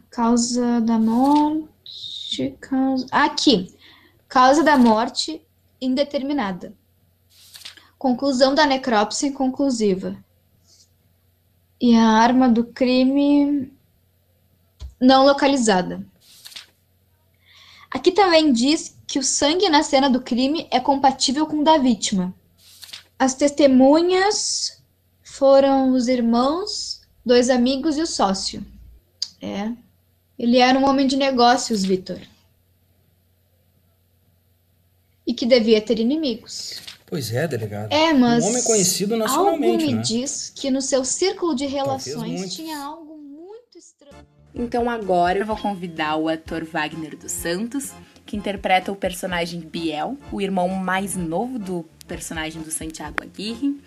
Causa 0.09 0.81
da 0.81 0.99
morte. 0.99 2.57
Causa... 2.59 3.07
Aqui. 3.09 3.73
Causa 4.27 4.61
da 4.63 4.77
morte 4.77 5.41
indeterminada. 5.79 6.73
Conclusão 8.01 8.55
da 8.55 8.65
necrópsia 8.65 9.27
inconclusiva. 9.27 10.17
E 11.79 11.95
a 11.95 12.03
arma 12.03 12.49
do 12.49 12.65
crime 12.65 13.71
não 14.99 15.23
localizada. 15.23 16.03
Aqui 17.91 18.11
também 18.11 18.51
diz 18.51 18.97
que 19.05 19.19
o 19.19 19.23
sangue 19.23 19.69
na 19.69 19.83
cena 19.83 20.09
do 20.09 20.19
crime 20.19 20.67
é 20.71 20.79
compatível 20.79 21.45
com 21.45 21.59
o 21.59 21.63
da 21.63 21.77
vítima. 21.77 22.33
As 23.19 23.35
testemunhas 23.35 24.81
foram 25.21 25.91
os 25.91 26.07
irmãos, 26.07 27.03
dois 27.23 27.51
amigos 27.51 27.97
e 27.97 28.01
o 28.01 28.07
sócio. 28.07 28.65
É. 29.39 29.71
Ele 30.39 30.57
era 30.57 30.79
um 30.79 30.89
homem 30.89 31.05
de 31.05 31.17
negócios, 31.17 31.83
Vitor. 31.83 32.19
E 35.27 35.35
que 35.35 35.45
devia 35.45 35.79
ter 35.79 35.99
inimigos. 35.99 36.90
Pois 37.11 37.29
é, 37.33 37.45
delegado. 37.45 37.91
É, 37.91 38.13
mas. 38.13 38.41
Um 38.41 38.47
homem 38.47 38.63
conhecido 38.63 39.15
Algo 39.15 39.25
nacionalmente, 39.25 39.85
me 39.85 39.93
né? 39.95 40.01
diz 40.01 40.49
que 40.55 40.71
no 40.71 40.81
seu 40.81 41.03
círculo 41.03 41.53
de 41.53 41.65
relações 41.65 42.55
tinha 42.55 42.81
algo 42.81 43.17
muito 43.17 43.77
estranho. 43.77 44.25
Então 44.55 44.89
agora 44.89 45.39
eu 45.39 45.45
vou 45.45 45.57
convidar 45.57 46.15
o 46.15 46.29
ator 46.29 46.63
Wagner 46.63 47.17
dos 47.17 47.33
Santos, 47.33 47.91
que 48.25 48.37
interpreta 48.37 48.93
o 48.93 48.95
personagem 48.95 49.59
Biel, 49.59 50.17
o 50.31 50.39
irmão 50.39 50.69
mais 50.69 51.17
novo 51.17 51.59
do 51.59 51.85
personagem 52.07 52.61
do 52.61 52.71
Santiago 52.71 53.21
Aguirre. 53.21 53.77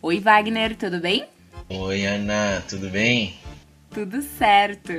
Oi, 0.00 0.18
Wagner, 0.18 0.74
tudo 0.74 1.00
bem? 1.00 1.26
Oi, 1.68 2.06
Ana, 2.06 2.64
tudo 2.66 2.88
bem? 2.88 3.34
Tudo 3.90 4.22
certo. 4.22 4.92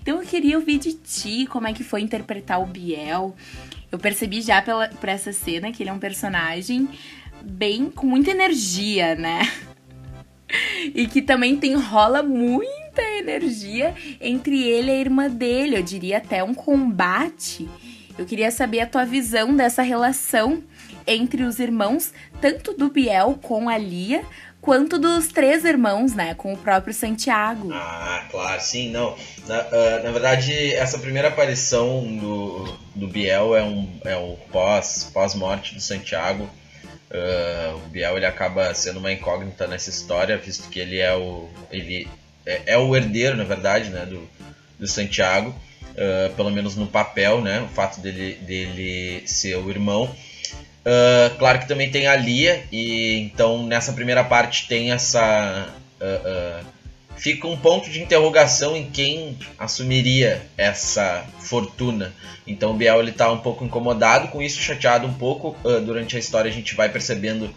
Então 0.00 0.22
eu 0.22 0.28
queria 0.28 0.56
ouvir 0.56 0.78
de 0.78 0.92
ti 0.92 1.44
como 1.46 1.66
é 1.66 1.72
que 1.72 1.82
foi 1.82 2.02
interpretar 2.02 2.62
o 2.62 2.66
Biel. 2.66 3.34
Eu 3.96 4.00
percebi 4.00 4.42
já 4.42 4.60
pela, 4.60 4.88
por 4.88 5.08
essa 5.08 5.32
cena 5.32 5.72
que 5.72 5.82
ele 5.82 5.88
é 5.88 5.92
um 5.92 5.98
personagem 5.98 6.86
bem 7.42 7.90
com 7.90 8.06
muita 8.06 8.30
energia, 8.30 9.14
né? 9.14 9.40
E 10.94 11.08
que 11.08 11.20
também 11.20 11.56
tem 11.56 11.74
rola 11.74 12.22
muita 12.22 13.02
energia 13.18 13.94
entre 14.20 14.62
ele 14.62 14.92
e 14.92 14.94
a 14.94 15.00
irmã 15.00 15.28
dele, 15.28 15.76
eu 15.76 15.82
diria 15.82 16.18
até 16.18 16.44
um 16.44 16.54
combate. 16.54 17.68
Eu 18.16 18.24
queria 18.24 18.50
saber 18.52 18.80
a 18.80 18.86
tua 18.86 19.04
visão 19.04 19.56
dessa 19.56 19.82
relação 19.82 20.62
entre 21.04 21.42
os 21.42 21.58
irmãos, 21.58 22.12
tanto 22.40 22.74
do 22.74 22.88
Biel 22.90 23.38
com 23.42 23.68
a 23.68 23.76
Lia, 23.76 24.22
quanto 24.66 24.98
dos 24.98 25.28
três 25.28 25.64
irmãos, 25.64 26.12
né, 26.12 26.34
com 26.34 26.52
o 26.52 26.56
próprio 26.56 26.92
Santiago. 26.92 27.70
Ah, 27.72 28.26
claro, 28.28 28.60
sim, 28.60 28.90
não. 28.90 29.16
Na, 29.46 29.60
ah, 29.60 30.00
na 30.02 30.10
verdade, 30.10 30.74
essa 30.74 30.98
primeira 30.98 31.28
aparição 31.28 32.04
do, 32.16 32.76
do 32.92 33.06
Biel 33.06 33.54
é 33.54 33.62
um, 33.62 33.88
é 34.04 34.16
um 34.16 34.34
pós, 34.50 35.08
pós-morte 35.14 35.72
do 35.72 35.80
Santiago. 35.80 36.50
Ah, 37.12 37.76
o 37.76 37.88
Biel 37.90 38.16
ele 38.16 38.26
acaba 38.26 38.74
sendo 38.74 38.98
uma 38.98 39.12
incógnita 39.12 39.68
nessa 39.68 39.88
história, 39.88 40.36
visto 40.36 40.68
que 40.68 40.80
ele 40.80 40.98
é 40.98 41.14
o, 41.14 41.48
ele 41.70 42.08
é, 42.44 42.62
é 42.66 42.76
o 42.76 42.96
herdeiro, 42.96 43.36
na 43.36 43.44
verdade, 43.44 43.90
né, 43.90 44.04
do, 44.04 44.28
do 44.80 44.88
Santiago. 44.88 45.54
ah, 45.96 46.32
pelo 46.34 46.50
menos 46.50 46.74
no 46.74 46.88
papel, 46.88 47.40
né, 47.40 47.60
o 47.60 47.68
fato 47.68 48.00
dele, 48.00 48.34
dele 48.42 49.22
ser 49.28 49.54
o 49.58 49.70
irmão. 49.70 50.12
Ah, 50.86 51.32
claro 51.36 51.58
que 51.58 51.66
também 51.66 51.90
tem 51.90 52.06
a 52.06 52.14
Lia, 52.14 52.64
e 52.70 53.18
então 53.18 53.66
nessa 53.66 53.92
primeira 53.92 54.22
parte 54.22 54.68
tem 54.68 54.92
essa. 54.92 55.68
ah, 56.00 56.20
ah, 56.24 56.60
fica 57.16 57.48
um 57.48 57.56
ponto 57.56 57.90
de 57.90 58.00
interrogação 58.00 58.76
em 58.76 58.88
quem 58.90 59.36
assumiria 59.58 60.46
essa 60.56 61.24
fortuna. 61.40 62.12
Então 62.46 62.70
o 62.70 62.74
Biel 62.74 63.00
ele 63.00 63.10
tá 63.10 63.32
um 63.32 63.38
pouco 63.38 63.64
incomodado 63.64 64.28
com 64.28 64.40
isso, 64.40 64.60
chateado 64.60 65.06
um 65.06 65.14
pouco. 65.14 65.56
Durante 65.84 66.14
a 66.14 66.18
história 66.20 66.50
a 66.50 66.54
gente 66.54 66.76
vai 66.76 66.90
percebendo 66.90 67.52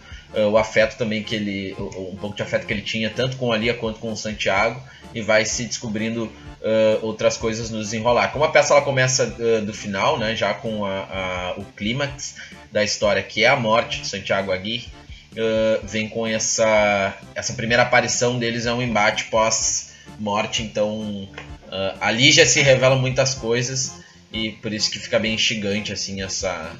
o 0.50 0.56
afeto 0.56 0.96
também 0.96 1.22
que 1.22 1.34
ele. 1.34 1.74
um 1.78 2.16
pouco 2.16 2.36
de 2.36 2.42
afeto 2.42 2.66
que 2.66 2.72
ele 2.72 2.82
tinha 2.82 3.10
tanto 3.10 3.36
com 3.36 3.52
a 3.52 3.56
Lia 3.56 3.74
quanto 3.74 3.98
com 3.98 4.12
o 4.12 4.16
Santiago. 4.16 4.80
E 5.14 5.20
vai 5.22 5.44
se 5.44 5.64
descobrindo 5.64 6.30
ah, 6.62 6.98
outras 7.02 7.36
coisas 7.36 7.68
no 7.70 7.80
desenrolar. 7.80 8.28
Como 8.28 8.44
a 8.44 8.48
peça 8.50 8.74
ela 8.74 8.82
começa 8.82 9.24
ah, 9.24 9.60
do 9.64 9.74
final, 9.74 10.18
né, 10.18 10.36
já 10.36 10.54
com 10.54 10.84
a- 10.84 10.90
a- 11.00 11.54
o 11.58 11.64
clímax 11.76 12.36
da 12.70 12.84
história, 12.84 13.22
que 13.22 13.42
é 13.42 13.48
a 13.48 13.56
morte 13.56 14.02
de 14.02 14.06
Santiago 14.06 14.52
Aguirre, 14.52 14.86
uh, 15.32 15.84
vem 15.84 16.08
com 16.08 16.24
essa, 16.26 17.16
essa 17.34 17.52
primeira 17.54 17.82
aparição 17.82 18.38
deles, 18.38 18.64
é 18.66 18.72
um 18.72 18.80
embate 18.80 19.24
pós-morte, 19.24 20.62
então 20.62 21.28
uh, 21.66 21.96
ali 22.00 22.30
já 22.30 22.46
se 22.46 22.60
revelam 22.62 22.98
muitas 22.98 23.34
coisas 23.34 23.94
e 24.32 24.50
por 24.52 24.72
isso 24.72 24.88
que 24.90 24.98
fica 25.00 25.18
bem 25.18 25.34
instigante 25.34 25.92
assim 25.92 26.22
essa, 26.22 26.70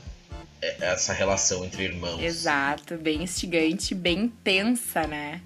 essa 0.81 1.13
relação 1.13 1.65
entre 1.65 1.85
irmãos. 1.85 2.23
Exato, 2.23 2.97
bem 2.97 3.23
instigante, 3.23 3.95
bem 3.95 4.25
intensa, 4.25 5.07
né? 5.07 5.41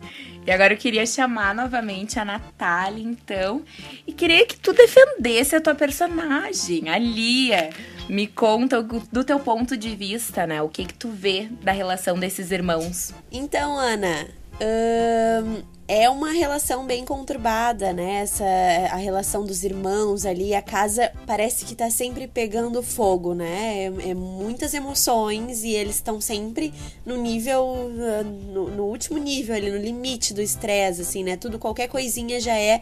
E 0.47 0.51
agora 0.51 0.75
eu 0.75 0.79
queria 0.79 1.07
chamar 1.07 1.55
novamente 1.55 2.19
a 2.19 2.25
Natália, 2.25 3.03
então, 3.03 3.63
e 4.07 4.13
queria 4.13 4.45
que 4.47 4.57
tu 4.57 4.73
defendesse 4.73 5.57
a 5.57 5.61
tua 5.61 5.75
personagem, 5.75 6.89
a 6.89 6.99
Lia. 6.99 7.71
Me 8.09 8.27
conta 8.27 8.83
do 8.83 9.25
teu 9.25 9.41
ponto 9.41 9.77
de 9.77 9.97
vista, 9.97 10.47
né? 10.47 10.61
O 10.61 10.69
que 10.69 10.85
que 10.85 10.95
tu 10.95 11.09
vê 11.09 11.49
da 11.63 11.73
relação 11.73 12.19
desses 12.19 12.51
irmãos? 12.51 13.15
Então, 13.33 13.79
Ana, 13.79 14.29
ahn, 14.61 15.63
é 15.87 16.09
uma 16.09 16.31
relação 16.33 16.87
bem 16.87 17.05
conturbada, 17.05 17.93
né? 17.93 18.23
Essa, 18.23 18.45
a 18.91 18.97
relação 18.97 19.45
dos 19.45 19.65
irmãos 19.65 20.25
ali, 20.25 20.55
a 20.55 20.63
casa 20.63 21.13
parece 21.27 21.65
que 21.67 21.75
tá 21.75 21.91
sempre 21.91 22.27
pegando 22.27 22.83
fogo, 22.83 23.35
né? 23.35 23.85
É, 23.85 24.11
é 24.11 24.15
muitas 24.15 24.73
emoções 24.73 25.63
e 25.63 25.71
eles 25.71 25.97
estão 25.97 26.21
sempre 26.21 26.73
no 27.05 27.17
nível, 27.17 27.91
ah, 28.01 28.23
no, 28.23 28.71
no 28.71 28.85
último 28.85 29.19
nível 29.19 29.55
ali, 29.55 29.71
no 29.71 29.77
limite 29.77 30.33
do 30.33 30.41
estresse, 30.41 31.03
assim, 31.03 31.23
né? 31.23 31.37
Tudo, 31.37 31.59
qualquer 31.59 31.89
coisinha 31.89 32.41
já 32.41 32.57
é 32.57 32.81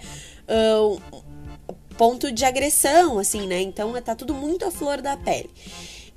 um 0.49 1.95
ponto 1.97 2.31
de 2.31 2.45
agressão, 2.45 3.19
assim, 3.19 3.49
né? 3.49 3.61
Então 3.61 4.01
tá 4.01 4.15
tudo 4.15 4.33
muito 4.33 4.65
à 4.65 4.71
flor 4.71 5.03
da 5.03 5.17
pele. 5.17 5.51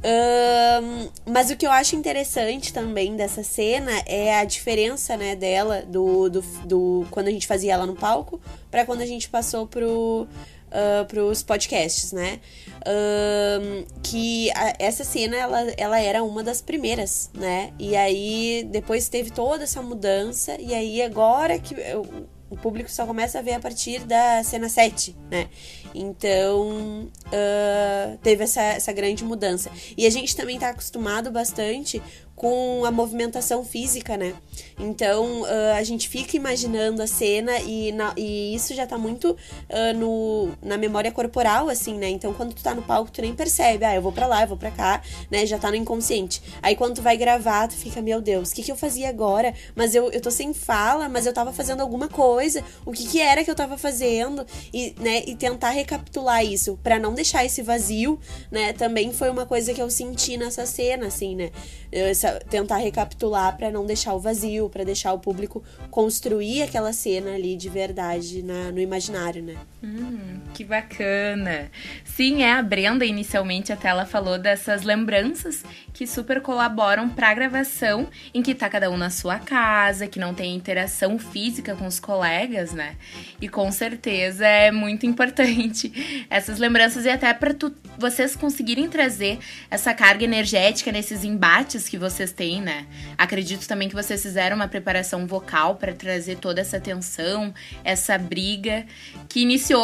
Ahn, 0.08 1.10
mas 1.26 1.50
o 1.50 1.58
que 1.58 1.66
eu 1.66 1.72
acho 1.72 1.96
interessante 1.96 2.72
também 2.72 3.16
dessa 3.16 3.42
cena 3.44 3.92
é 4.06 4.36
a 4.38 4.46
diferença, 4.46 5.18
né, 5.18 5.36
dela 5.36 5.82
do, 5.82 6.30
do, 6.30 6.42
do 6.66 7.08
quando 7.10 7.28
a 7.28 7.32
gente 7.32 7.48
fazia 7.48 7.74
ela 7.74 7.86
no 7.88 7.96
palco 7.96 8.40
para 8.70 8.86
quando 8.86 9.02
a 9.02 9.06
gente 9.06 9.28
passou 9.30 9.66
pro 9.66 10.28
ah, 10.72 11.06
pros 11.08 11.42
podcasts, 11.42 12.12
né? 12.12 12.40
Ahn, 12.86 13.86
que 14.04 14.52
a- 14.52 14.74
essa 14.78 15.04
cena 15.04 15.36
ela, 15.38 15.62
ela 15.78 16.00
era 16.00 16.24
uma 16.24 16.44
das 16.44 16.62
primeiras, 16.62 17.30
né? 17.34 17.72
E 17.80 17.96
aí 17.96 18.68
depois 18.70 19.08
teve 19.10 19.32
toda 19.32 19.64
essa 19.64 19.82
mudança 19.82 20.56
e 20.60 20.74
aí 20.74 21.02
agora 21.02 21.58
que 21.58 21.74
eu- 21.76 22.28
o 22.50 22.56
público 22.56 22.90
só 22.92 23.06
começa 23.06 23.40
a 23.40 23.42
ver 23.42 23.54
a 23.54 23.60
partir 23.60 24.00
da 24.06 24.44
cena 24.44 24.70
7, 24.70 25.16
né? 25.30 25.50
Então, 25.94 27.10
ah, 27.32 28.18
teve 28.22 28.44
essa, 28.44 28.62
essa 28.62 28.94
grande 28.94 29.24
mudança. 29.24 29.72
E 29.98 30.06
a 30.06 30.10
gente 30.10 30.36
também 30.36 30.60
tá 30.60 30.70
acostumado 30.70 31.32
bastante 31.32 32.02
com 32.36 32.84
a 32.86 32.92
movimentação 32.92 33.64
física, 33.64 34.18
né? 34.18 34.34
Então 34.78 35.42
uh, 35.44 35.74
a 35.78 35.84
gente 35.84 36.10
fica 36.10 36.36
imaginando 36.36 37.02
a 37.02 37.08
cena 37.08 37.60
e, 37.60 37.92
na, 37.94 38.14
e 38.18 38.54
isso 38.54 38.76
já 38.76 38.86
tá 38.86 38.98
muito 38.98 39.32
uh, 39.32 39.98
no, 39.98 40.50
na 40.62 40.78
memória 40.78 41.12
corporal, 41.12 41.70
assim, 41.70 41.98
né? 41.98 42.10
Então 42.10 42.34
quando 42.34 42.54
tu 42.54 42.62
tá 42.62 42.76
no 42.76 42.82
palco, 42.82 43.10
tu 43.10 43.22
nem 43.22 43.34
percebe, 43.34 43.86
ah, 43.86 43.96
eu 43.96 44.02
vou 44.02 44.12
pra 44.12 44.28
lá, 44.28 44.42
eu 44.42 44.48
vou 44.48 44.58
pra 44.58 44.72
cá, 44.72 45.02
né? 45.32 45.46
Já 45.46 45.58
tá 45.58 45.70
no 45.70 45.78
inconsciente. 45.78 46.42
Aí 46.62 46.76
quando 46.76 46.96
tu 46.96 47.02
vai 47.02 47.16
gravar, 47.16 47.68
tu 47.70 47.76
fica, 47.76 48.02
meu 48.02 48.20
Deus, 48.20 48.52
o 48.52 48.56
que, 48.56 48.64
que 48.64 48.72
eu 48.72 48.76
fazia 48.76 49.08
agora? 49.08 49.54
Mas 49.74 49.96
eu, 49.96 50.12
eu 50.12 50.20
tô 50.20 50.30
sem 50.30 50.54
fala, 50.54 51.08
mas 51.08 51.26
eu 51.26 51.34
tava 51.34 51.54
fazendo 51.54 51.82
alguma 51.82 52.10
coisa. 52.10 52.64
O 52.86 52.92
que, 52.92 53.08
que 53.08 53.22
era 53.22 53.44
que 53.44 53.52
eu 53.52 53.56
tava 53.56 53.78
fazendo? 53.78 54.46
E, 54.74 54.94
né, 55.00 55.24
e 55.26 55.36
tentar 55.36 55.70
recapitular 55.70 56.44
isso, 56.44 56.78
para 56.84 57.00
não 57.00 57.14
deixar 57.14 57.46
esse 57.46 57.62
vazio, 57.62 58.20
né? 58.52 58.74
Também 58.74 59.14
foi 59.14 59.30
uma 59.30 59.46
coisa 59.46 59.74
que 59.74 59.82
eu 59.82 59.90
senti 59.90 60.36
nessa 60.38 60.66
cena, 60.66 61.08
assim, 61.08 61.36
né? 61.36 61.52
Essa, 61.92 62.25
tentar 62.50 62.78
recapitular 62.78 63.56
para 63.58 63.72
não 63.72 63.86
deixar 63.86 64.14
o 64.14 64.20
vazio, 64.20 64.70
para 64.70 64.84
deixar 64.84 65.14
o 65.14 65.20
público 65.20 65.64
construir 65.90 66.64
aquela 66.64 66.94
cena 66.94 67.34
ali 67.36 67.56
de 67.56 67.70
verdade 67.70 68.42
na, 68.42 68.72
no 68.72 68.80
imaginário, 68.80 69.44
né? 69.44 69.56
Hum, 69.86 70.42
que 70.52 70.64
bacana! 70.64 71.70
Sim, 72.04 72.42
é 72.42 72.54
a 72.54 72.64
Brenda, 72.64 73.06
inicialmente 73.06 73.72
até 73.72 73.90
ela 73.90 74.04
falou 74.04 74.40
dessas 74.40 74.82
lembranças 74.82 75.64
que 75.94 76.08
super 76.08 76.42
colaboram 76.42 77.08
para 77.08 77.30
a 77.30 77.34
gravação, 77.36 78.10
em 78.34 78.42
que 78.42 78.56
tá 78.56 78.68
cada 78.68 78.90
um 78.90 78.98
na 78.98 79.12
sua 79.12 79.38
casa, 79.38 80.08
que 80.08 80.18
não 80.18 80.34
tem 80.34 80.56
interação 80.56 81.20
física 81.20 81.76
com 81.76 81.86
os 81.86 82.00
colegas, 82.00 82.74
né? 82.74 82.96
E 83.40 83.48
com 83.48 83.72
certeza 83.72 84.48
é 84.48 84.72
muito 84.72 85.06
importante 85.06 86.26
essas 86.32 86.58
lembranças 86.58 87.06
e 87.06 87.10
até 87.10 87.32
para 87.32 87.54
vocês 88.00 88.36
conseguirem 88.36 88.90
trazer 88.90 89.38
essa 89.70 89.94
carga 89.94 90.24
energética 90.24 90.92
nesses 90.92 91.24
embates 91.24 91.88
que 91.88 91.98
vocês 91.98 92.32
têm, 92.32 92.60
né? 92.60 92.88
Acredito 93.20 93.68
também 93.68 93.88
que 93.88 93.96
vocês 93.96 94.20
fizeram 94.24 94.56
uma 94.56 94.68
preparação 94.68 95.28
vocal 95.28 95.76
para 95.76 95.94
trazer 95.94 96.38
toda 96.38 96.60
essa 96.60 96.80
tensão, 96.80 97.54
essa 97.84 98.18
briga 98.18 98.84
que 99.30 99.42
iniciou 99.42 99.75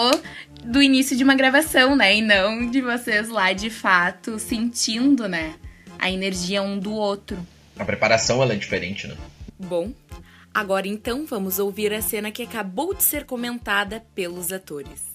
do 0.63 0.81
início 0.81 1.15
de 1.17 1.23
uma 1.23 1.35
gravação, 1.35 1.95
né? 1.95 2.15
E 2.17 2.21
não 2.21 2.69
de 2.69 2.81
vocês 2.81 3.29
lá 3.29 3.53
de 3.53 3.69
fato 3.69 4.39
sentindo, 4.39 5.27
né? 5.27 5.55
A 5.97 6.09
energia 6.09 6.61
um 6.61 6.79
do 6.79 6.93
outro. 6.93 7.37
A 7.77 7.85
preparação 7.85 8.41
ela 8.41 8.53
é 8.53 8.55
diferente, 8.55 9.07
né? 9.07 9.17
Bom, 9.57 9.91
agora 10.53 10.87
então 10.87 11.25
vamos 11.25 11.59
ouvir 11.59 11.93
a 11.93 12.01
cena 12.01 12.31
que 12.31 12.43
acabou 12.43 12.93
de 12.93 13.03
ser 13.03 13.25
comentada 13.25 14.03
pelos 14.13 14.51
atores. 14.51 15.11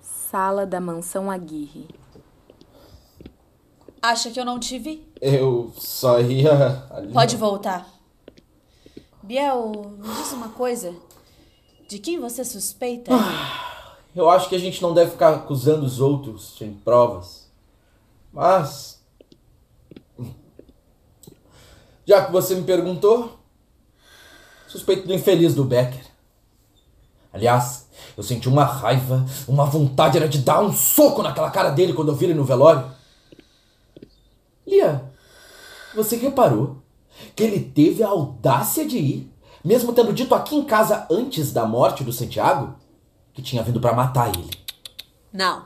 Sala 0.00 0.66
da 0.66 0.80
mansão 0.80 1.30
Aguirre. 1.30 1.88
Acha 4.02 4.30
que 4.30 4.38
eu 4.38 4.44
não 4.44 4.60
te 4.60 4.78
vi? 4.78 5.06
Eu 5.20 5.72
só 5.76 6.20
ia. 6.20 6.86
Ali 6.90 7.12
Pode 7.12 7.36
voltar. 7.36 7.88
Biel, 9.22 9.96
me 9.98 10.14
diz 10.14 10.32
uma 10.32 10.50
coisa. 10.50 10.94
De 11.88 11.98
quem 11.98 12.18
você 12.18 12.44
suspeita? 12.44 13.12
Eu 14.14 14.28
acho 14.28 14.48
que 14.48 14.56
a 14.56 14.58
gente 14.58 14.82
não 14.82 14.92
deve 14.92 15.12
ficar 15.12 15.34
acusando 15.34 15.84
os 15.84 16.00
outros 16.00 16.56
sem 16.58 16.72
provas. 16.72 17.48
Mas. 18.32 19.00
Já 22.04 22.24
que 22.24 22.32
você 22.32 22.54
me 22.54 22.64
perguntou, 22.64 23.38
suspeito 24.66 25.06
do 25.06 25.14
infeliz 25.14 25.54
do 25.54 25.64
Becker. 25.64 26.04
Aliás, 27.32 27.88
eu 28.16 28.22
senti 28.22 28.48
uma 28.48 28.64
raiva, 28.64 29.26
uma 29.46 29.66
vontade 29.66 30.16
era 30.16 30.28
de 30.28 30.38
dar 30.38 30.62
um 30.62 30.72
soco 30.72 31.22
naquela 31.22 31.50
cara 31.50 31.70
dele 31.70 31.92
quando 31.92 32.08
eu 32.08 32.14
vi 32.14 32.26
ele 32.26 32.34
no 32.34 32.44
velório. 32.44 32.90
Lia, 34.66 35.04
você 35.94 36.16
reparou 36.16 36.82
que 37.34 37.42
ele 37.42 37.60
teve 37.60 38.02
a 38.02 38.08
audácia 38.08 38.86
de 38.86 38.98
ir, 38.98 39.32
mesmo 39.66 39.92
tendo 39.92 40.12
dito 40.12 40.32
aqui 40.32 40.54
em 40.54 40.62
casa 40.62 41.08
antes 41.10 41.52
da 41.52 41.66
morte 41.66 42.04
do 42.04 42.12
Santiago, 42.12 42.76
que 43.34 43.42
tinha 43.42 43.64
vindo 43.64 43.80
para 43.80 43.92
matar 43.92 44.28
ele? 44.28 44.48
Não. 45.32 45.64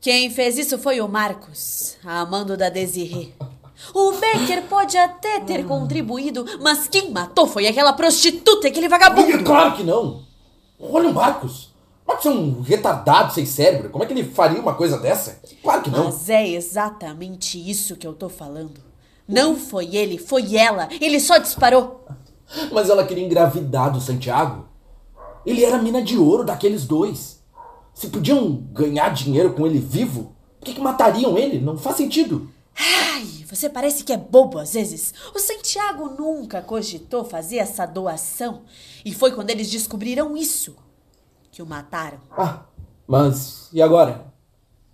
Quem 0.00 0.30
fez 0.30 0.56
isso 0.56 0.78
foi 0.78 0.98
o 0.98 1.06
Marcos, 1.06 1.98
amando 2.02 2.56
da 2.56 2.70
Desirê. 2.70 3.28
O 3.92 4.12
Becker 4.12 4.62
pode 4.70 4.96
até 4.96 5.40
ter 5.40 5.66
contribuído, 5.66 6.46
mas 6.62 6.88
quem 6.88 7.10
matou 7.10 7.46
foi 7.46 7.66
aquela 7.66 7.92
prostituta, 7.92 8.68
aquele 8.68 8.88
vagabundo. 8.88 9.44
Claro 9.44 9.76
que 9.76 9.82
não. 9.82 10.22
Olha 10.80 11.10
o 11.10 11.14
Marcos. 11.14 11.74
Marcos 12.06 12.24
é 12.24 12.30
um 12.30 12.62
retardado 12.62 13.34
sem 13.34 13.44
cérebro. 13.44 13.90
Como 13.90 14.02
é 14.02 14.06
que 14.06 14.14
ele 14.14 14.24
faria 14.24 14.58
uma 14.58 14.74
coisa 14.74 14.98
dessa? 14.98 15.42
Claro 15.62 15.82
que 15.82 15.90
não. 15.90 16.04
Mas 16.04 16.30
é 16.30 16.48
exatamente 16.48 17.58
isso 17.58 17.96
que 17.96 18.06
eu 18.06 18.14
tô 18.14 18.30
falando. 18.30 18.80
Não 19.28 19.56
foi 19.56 19.94
ele, 19.94 20.16
foi 20.16 20.56
ela. 20.56 20.88
Ele 21.00 21.20
só 21.20 21.36
disparou. 21.36 22.02
Mas 22.72 22.88
ela 22.88 23.06
queria 23.06 23.24
engravidar 23.24 23.92
do 23.92 24.00
Santiago. 24.00 24.68
Ele 25.44 25.64
era 25.64 25.78
mina 25.78 26.02
de 26.02 26.16
ouro 26.16 26.44
daqueles 26.44 26.86
dois. 26.86 27.42
Se 27.94 28.08
podiam 28.08 28.52
ganhar 28.72 29.10
dinheiro 29.10 29.52
com 29.52 29.66
ele 29.66 29.78
vivo, 29.78 30.34
por 30.58 30.66
que, 30.66 30.74
que 30.74 30.80
matariam 30.80 31.36
ele? 31.36 31.60
Não 31.60 31.76
faz 31.76 31.96
sentido. 31.96 32.48
Ai, 32.78 33.44
você 33.48 33.68
parece 33.68 34.04
que 34.04 34.12
é 34.12 34.16
bobo 34.16 34.58
às 34.58 34.74
vezes. 34.74 35.12
O 35.34 35.38
Santiago 35.38 36.10
nunca 36.18 36.62
cogitou 36.62 37.24
fazer 37.24 37.56
essa 37.56 37.84
doação. 37.84 38.62
E 39.04 39.12
foi 39.12 39.32
quando 39.32 39.50
eles 39.50 39.70
descobriram 39.70 40.36
isso 40.36 40.76
que 41.50 41.62
o 41.62 41.66
mataram. 41.66 42.18
Ah, 42.30 42.62
mas 43.06 43.68
e 43.72 43.82
agora? 43.82 44.32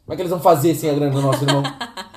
Como 0.04 0.14
é 0.14 0.16
que 0.16 0.22
eles 0.22 0.30
vão 0.30 0.40
fazer 0.40 0.74
sem 0.74 0.90
a 0.90 0.94
grana 0.94 1.12
do 1.12 1.20
nosso 1.22 1.44
irmão? 1.44 1.62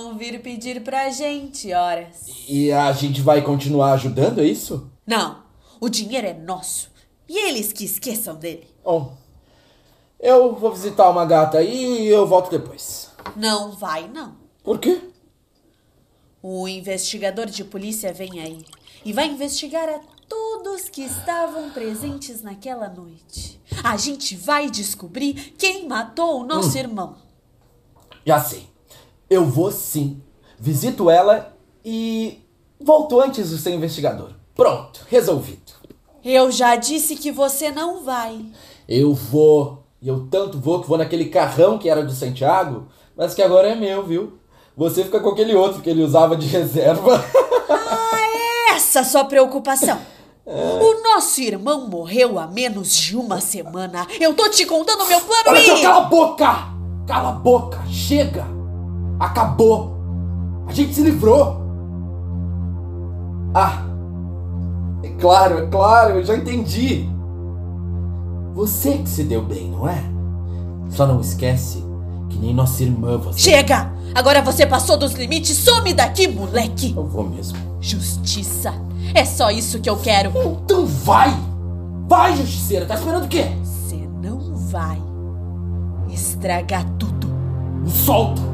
vão 0.00 0.16
vir 0.16 0.40
pedir 0.40 0.82
pra 0.82 1.10
gente, 1.10 1.72
horas. 1.72 2.26
E 2.48 2.70
a 2.72 2.92
gente 2.92 3.20
vai 3.20 3.42
continuar 3.42 3.92
ajudando, 3.92 4.40
é 4.40 4.44
isso? 4.44 4.90
Não, 5.06 5.42
o 5.80 5.88
dinheiro 5.88 6.26
é 6.26 6.34
nosso. 6.34 6.90
E 7.28 7.36
eles 7.48 7.72
que 7.72 7.84
esqueçam 7.84 8.36
dele. 8.36 8.66
Bom, 8.84 9.16
eu 10.20 10.54
vou 10.54 10.72
visitar 10.72 11.10
uma 11.10 11.24
gata 11.26 11.58
aí 11.58 12.02
e 12.02 12.06
eu 12.06 12.26
volto 12.26 12.50
depois. 12.50 13.10
Não 13.36 13.72
vai, 13.72 14.08
não. 14.08 14.36
Por 14.62 14.78
quê? 14.78 15.00
O 16.42 16.68
investigador 16.68 17.46
de 17.46 17.64
polícia 17.64 18.12
vem 18.12 18.40
aí 18.40 18.64
e 19.04 19.12
vai 19.12 19.26
investigar 19.26 19.88
a 19.88 20.00
todos 20.28 20.88
que 20.88 21.02
estavam 21.02 21.70
presentes 21.70 22.42
naquela 22.42 22.88
noite. 22.88 23.60
A 23.82 23.96
gente 23.96 24.36
vai 24.36 24.70
descobrir 24.70 25.54
quem 25.58 25.86
matou 25.88 26.40
o 26.40 26.44
nosso 26.46 26.76
Hum. 26.76 26.80
irmão. 26.80 27.16
Já 28.24 28.40
sei. 28.40 28.66
Eu 29.30 29.44
vou 29.44 29.70
sim. 29.70 30.22
Visito 30.58 31.10
ela 31.10 31.54
e 31.84 32.38
volto 32.80 33.20
antes 33.20 33.50
de 33.50 33.58
ser 33.58 33.72
investigador. 33.74 34.30
Pronto, 34.54 35.04
resolvido. 35.08 35.72
Eu 36.24 36.50
já 36.50 36.76
disse 36.76 37.14
que 37.14 37.30
você 37.30 37.70
não 37.70 38.02
vai. 38.02 38.44
Eu 38.88 39.14
vou. 39.14 39.84
E 40.00 40.08
eu 40.08 40.26
tanto 40.30 40.58
vou 40.58 40.80
que 40.80 40.88
vou 40.88 40.98
naquele 40.98 41.26
carrão 41.26 41.78
que 41.78 41.88
era 41.88 42.02
do 42.02 42.12
Santiago, 42.12 42.88
mas 43.16 43.34
que 43.34 43.42
agora 43.42 43.68
é 43.68 43.74
meu, 43.74 44.04
viu? 44.04 44.38
Você 44.76 45.04
fica 45.04 45.20
com 45.20 45.30
aquele 45.30 45.54
outro 45.54 45.82
que 45.82 45.90
ele 45.90 46.02
usava 46.02 46.36
de 46.36 46.46
reserva. 46.48 47.24
Ah, 47.68 48.74
essa 48.74 49.04
sua 49.04 49.24
preocupação. 49.24 49.98
O 50.46 51.02
nosso 51.02 51.42
irmão 51.42 51.88
morreu 51.88 52.38
há 52.38 52.46
menos 52.46 52.96
de 52.96 53.14
uma 53.16 53.40
semana. 53.40 54.06
Eu 54.18 54.32
tô 54.32 54.48
te 54.48 54.64
contando 54.64 55.06
meu 55.06 55.20
plano 55.20 55.42
Olha 55.48 55.58
e... 55.60 55.82
cala 55.82 55.98
a 55.98 56.00
boca! 56.00 56.68
Cala 57.06 57.28
a 57.28 57.32
boca! 57.32 57.84
Chega! 57.90 58.57
Acabou! 59.18 59.96
A 60.66 60.72
gente 60.72 60.94
se 60.94 61.02
livrou! 61.02 61.60
Ah! 63.54 63.84
É 65.02 65.08
claro, 65.20 65.58
é 65.58 65.66
claro, 65.66 66.16
eu 66.16 66.24
já 66.24 66.36
entendi! 66.36 67.08
Você 68.54 68.98
que 68.98 69.08
se 69.08 69.24
deu 69.24 69.42
bem, 69.42 69.70
não 69.70 69.88
é? 69.88 70.02
Só 70.90 71.06
não 71.06 71.20
esquece 71.20 71.84
que 72.28 72.38
nem 72.38 72.54
nossa 72.54 72.82
irmã 72.82 73.16
você. 73.16 73.38
Chega! 73.38 73.90
Agora 74.14 74.42
você 74.42 74.66
passou 74.66 74.96
dos 74.96 75.12
limites. 75.12 75.56
Some 75.56 75.92
daqui, 75.92 76.28
moleque! 76.28 76.94
Eu 76.96 77.06
vou 77.06 77.28
mesmo. 77.28 77.58
Justiça. 77.80 78.74
É 79.14 79.24
só 79.24 79.50
isso 79.50 79.80
que 79.80 79.88
eu 79.88 79.96
quero. 79.96 80.32
Então 80.64 80.86
vai! 80.86 81.34
Vai, 82.08 82.36
justiceira! 82.36 82.86
Tá 82.86 82.94
esperando 82.94 83.24
o 83.24 83.28
quê? 83.28 83.46
Você 83.62 83.96
não 84.22 84.56
vai 84.56 85.00
estragar 86.10 86.84
tudo. 86.98 87.28
Me 87.82 87.90
solta! 87.90 88.47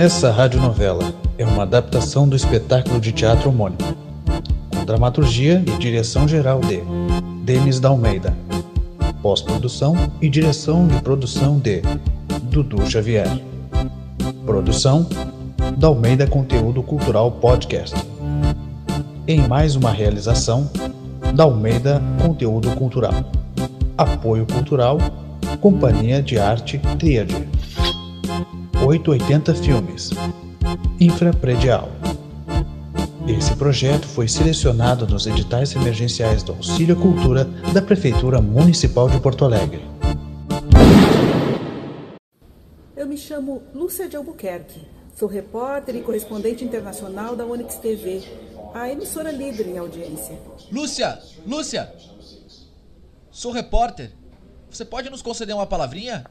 Essa 0.00 0.30
radionovela 0.30 1.12
é 1.36 1.44
uma 1.44 1.64
adaptação 1.64 2.26
do 2.26 2.34
espetáculo 2.34 2.98
de 2.98 3.12
teatro 3.12 3.50
homônimo, 3.50 3.94
com 4.74 4.82
dramaturgia 4.82 5.62
e 5.66 5.78
direção 5.78 6.26
geral 6.26 6.58
de 6.60 6.80
Denis 7.44 7.78
da 7.78 7.90
Almeida, 7.90 8.34
pós-produção 9.20 9.94
e 10.22 10.30
direção 10.30 10.88
de 10.88 11.02
produção 11.02 11.58
de 11.58 11.82
Dudu 12.44 12.90
Xavier. 12.90 13.28
Produção 14.46 15.06
da 15.76 15.88
Almeida 15.88 16.26
Conteúdo 16.26 16.82
Cultural 16.82 17.32
Podcast. 17.32 17.94
Em 19.28 19.46
mais 19.46 19.76
uma 19.76 19.90
realização 19.90 20.70
Da 21.34 21.44
Almeida 21.44 22.00
Conteúdo 22.22 22.70
Cultural. 22.70 23.12
Apoio 23.98 24.46
Cultural, 24.46 24.96
Companhia 25.60 26.22
de 26.22 26.38
Arte 26.38 26.78
Tríade. 26.98 27.46
880 28.90 29.54
Filmes. 29.54 30.10
Infrapredial. 30.98 31.88
Esse 33.28 33.54
projeto 33.54 34.04
foi 34.08 34.26
selecionado 34.26 35.06
nos 35.06 35.28
editais 35.28 35.76
emergenciais 35.76 36.42
do 36.42 36.50
Auxílio 36.50 36.96
Cultura 36.96 37.44
da 37.72 37.80
Prefeitura 37.80 38.42
Municipal 38.42 39.08
de 39.08 39.20
Porto 39.20 39.44
Alegre. 39.44 39.80
Eu 42.96 43.06
me 43.06 43.16
chamo 43.16 43.62
Lúcia 43.72 44.08
de 44.08 44.16
Albuquerque. 44.16 44.80
Sou 45.14 45.28
repórter 45.28 45.94
e 45.94 46.00
correspondente 46.00 46.64
internacional 46.64 47.36
da 47.36 47.46
Onyx 47.46 47.76
TV, 47.76 48.24
a 48.74 48.90
emissora 48.90 49.30
líder 49.30 49.68
em 49.68 49.78
audiência. 49.78 50.36
Lúcia! 50.72 51.16
Lúcia! 51.46 51.94
Sou 53.30 53.52
repórter. 53.52 54.10
Você 54.68 54.84
pode 54.84 55.08
nos 55.10 55.22
conceder 55.22 55.54
uma 55.54 55.66
palavrinha? 55.66 56.26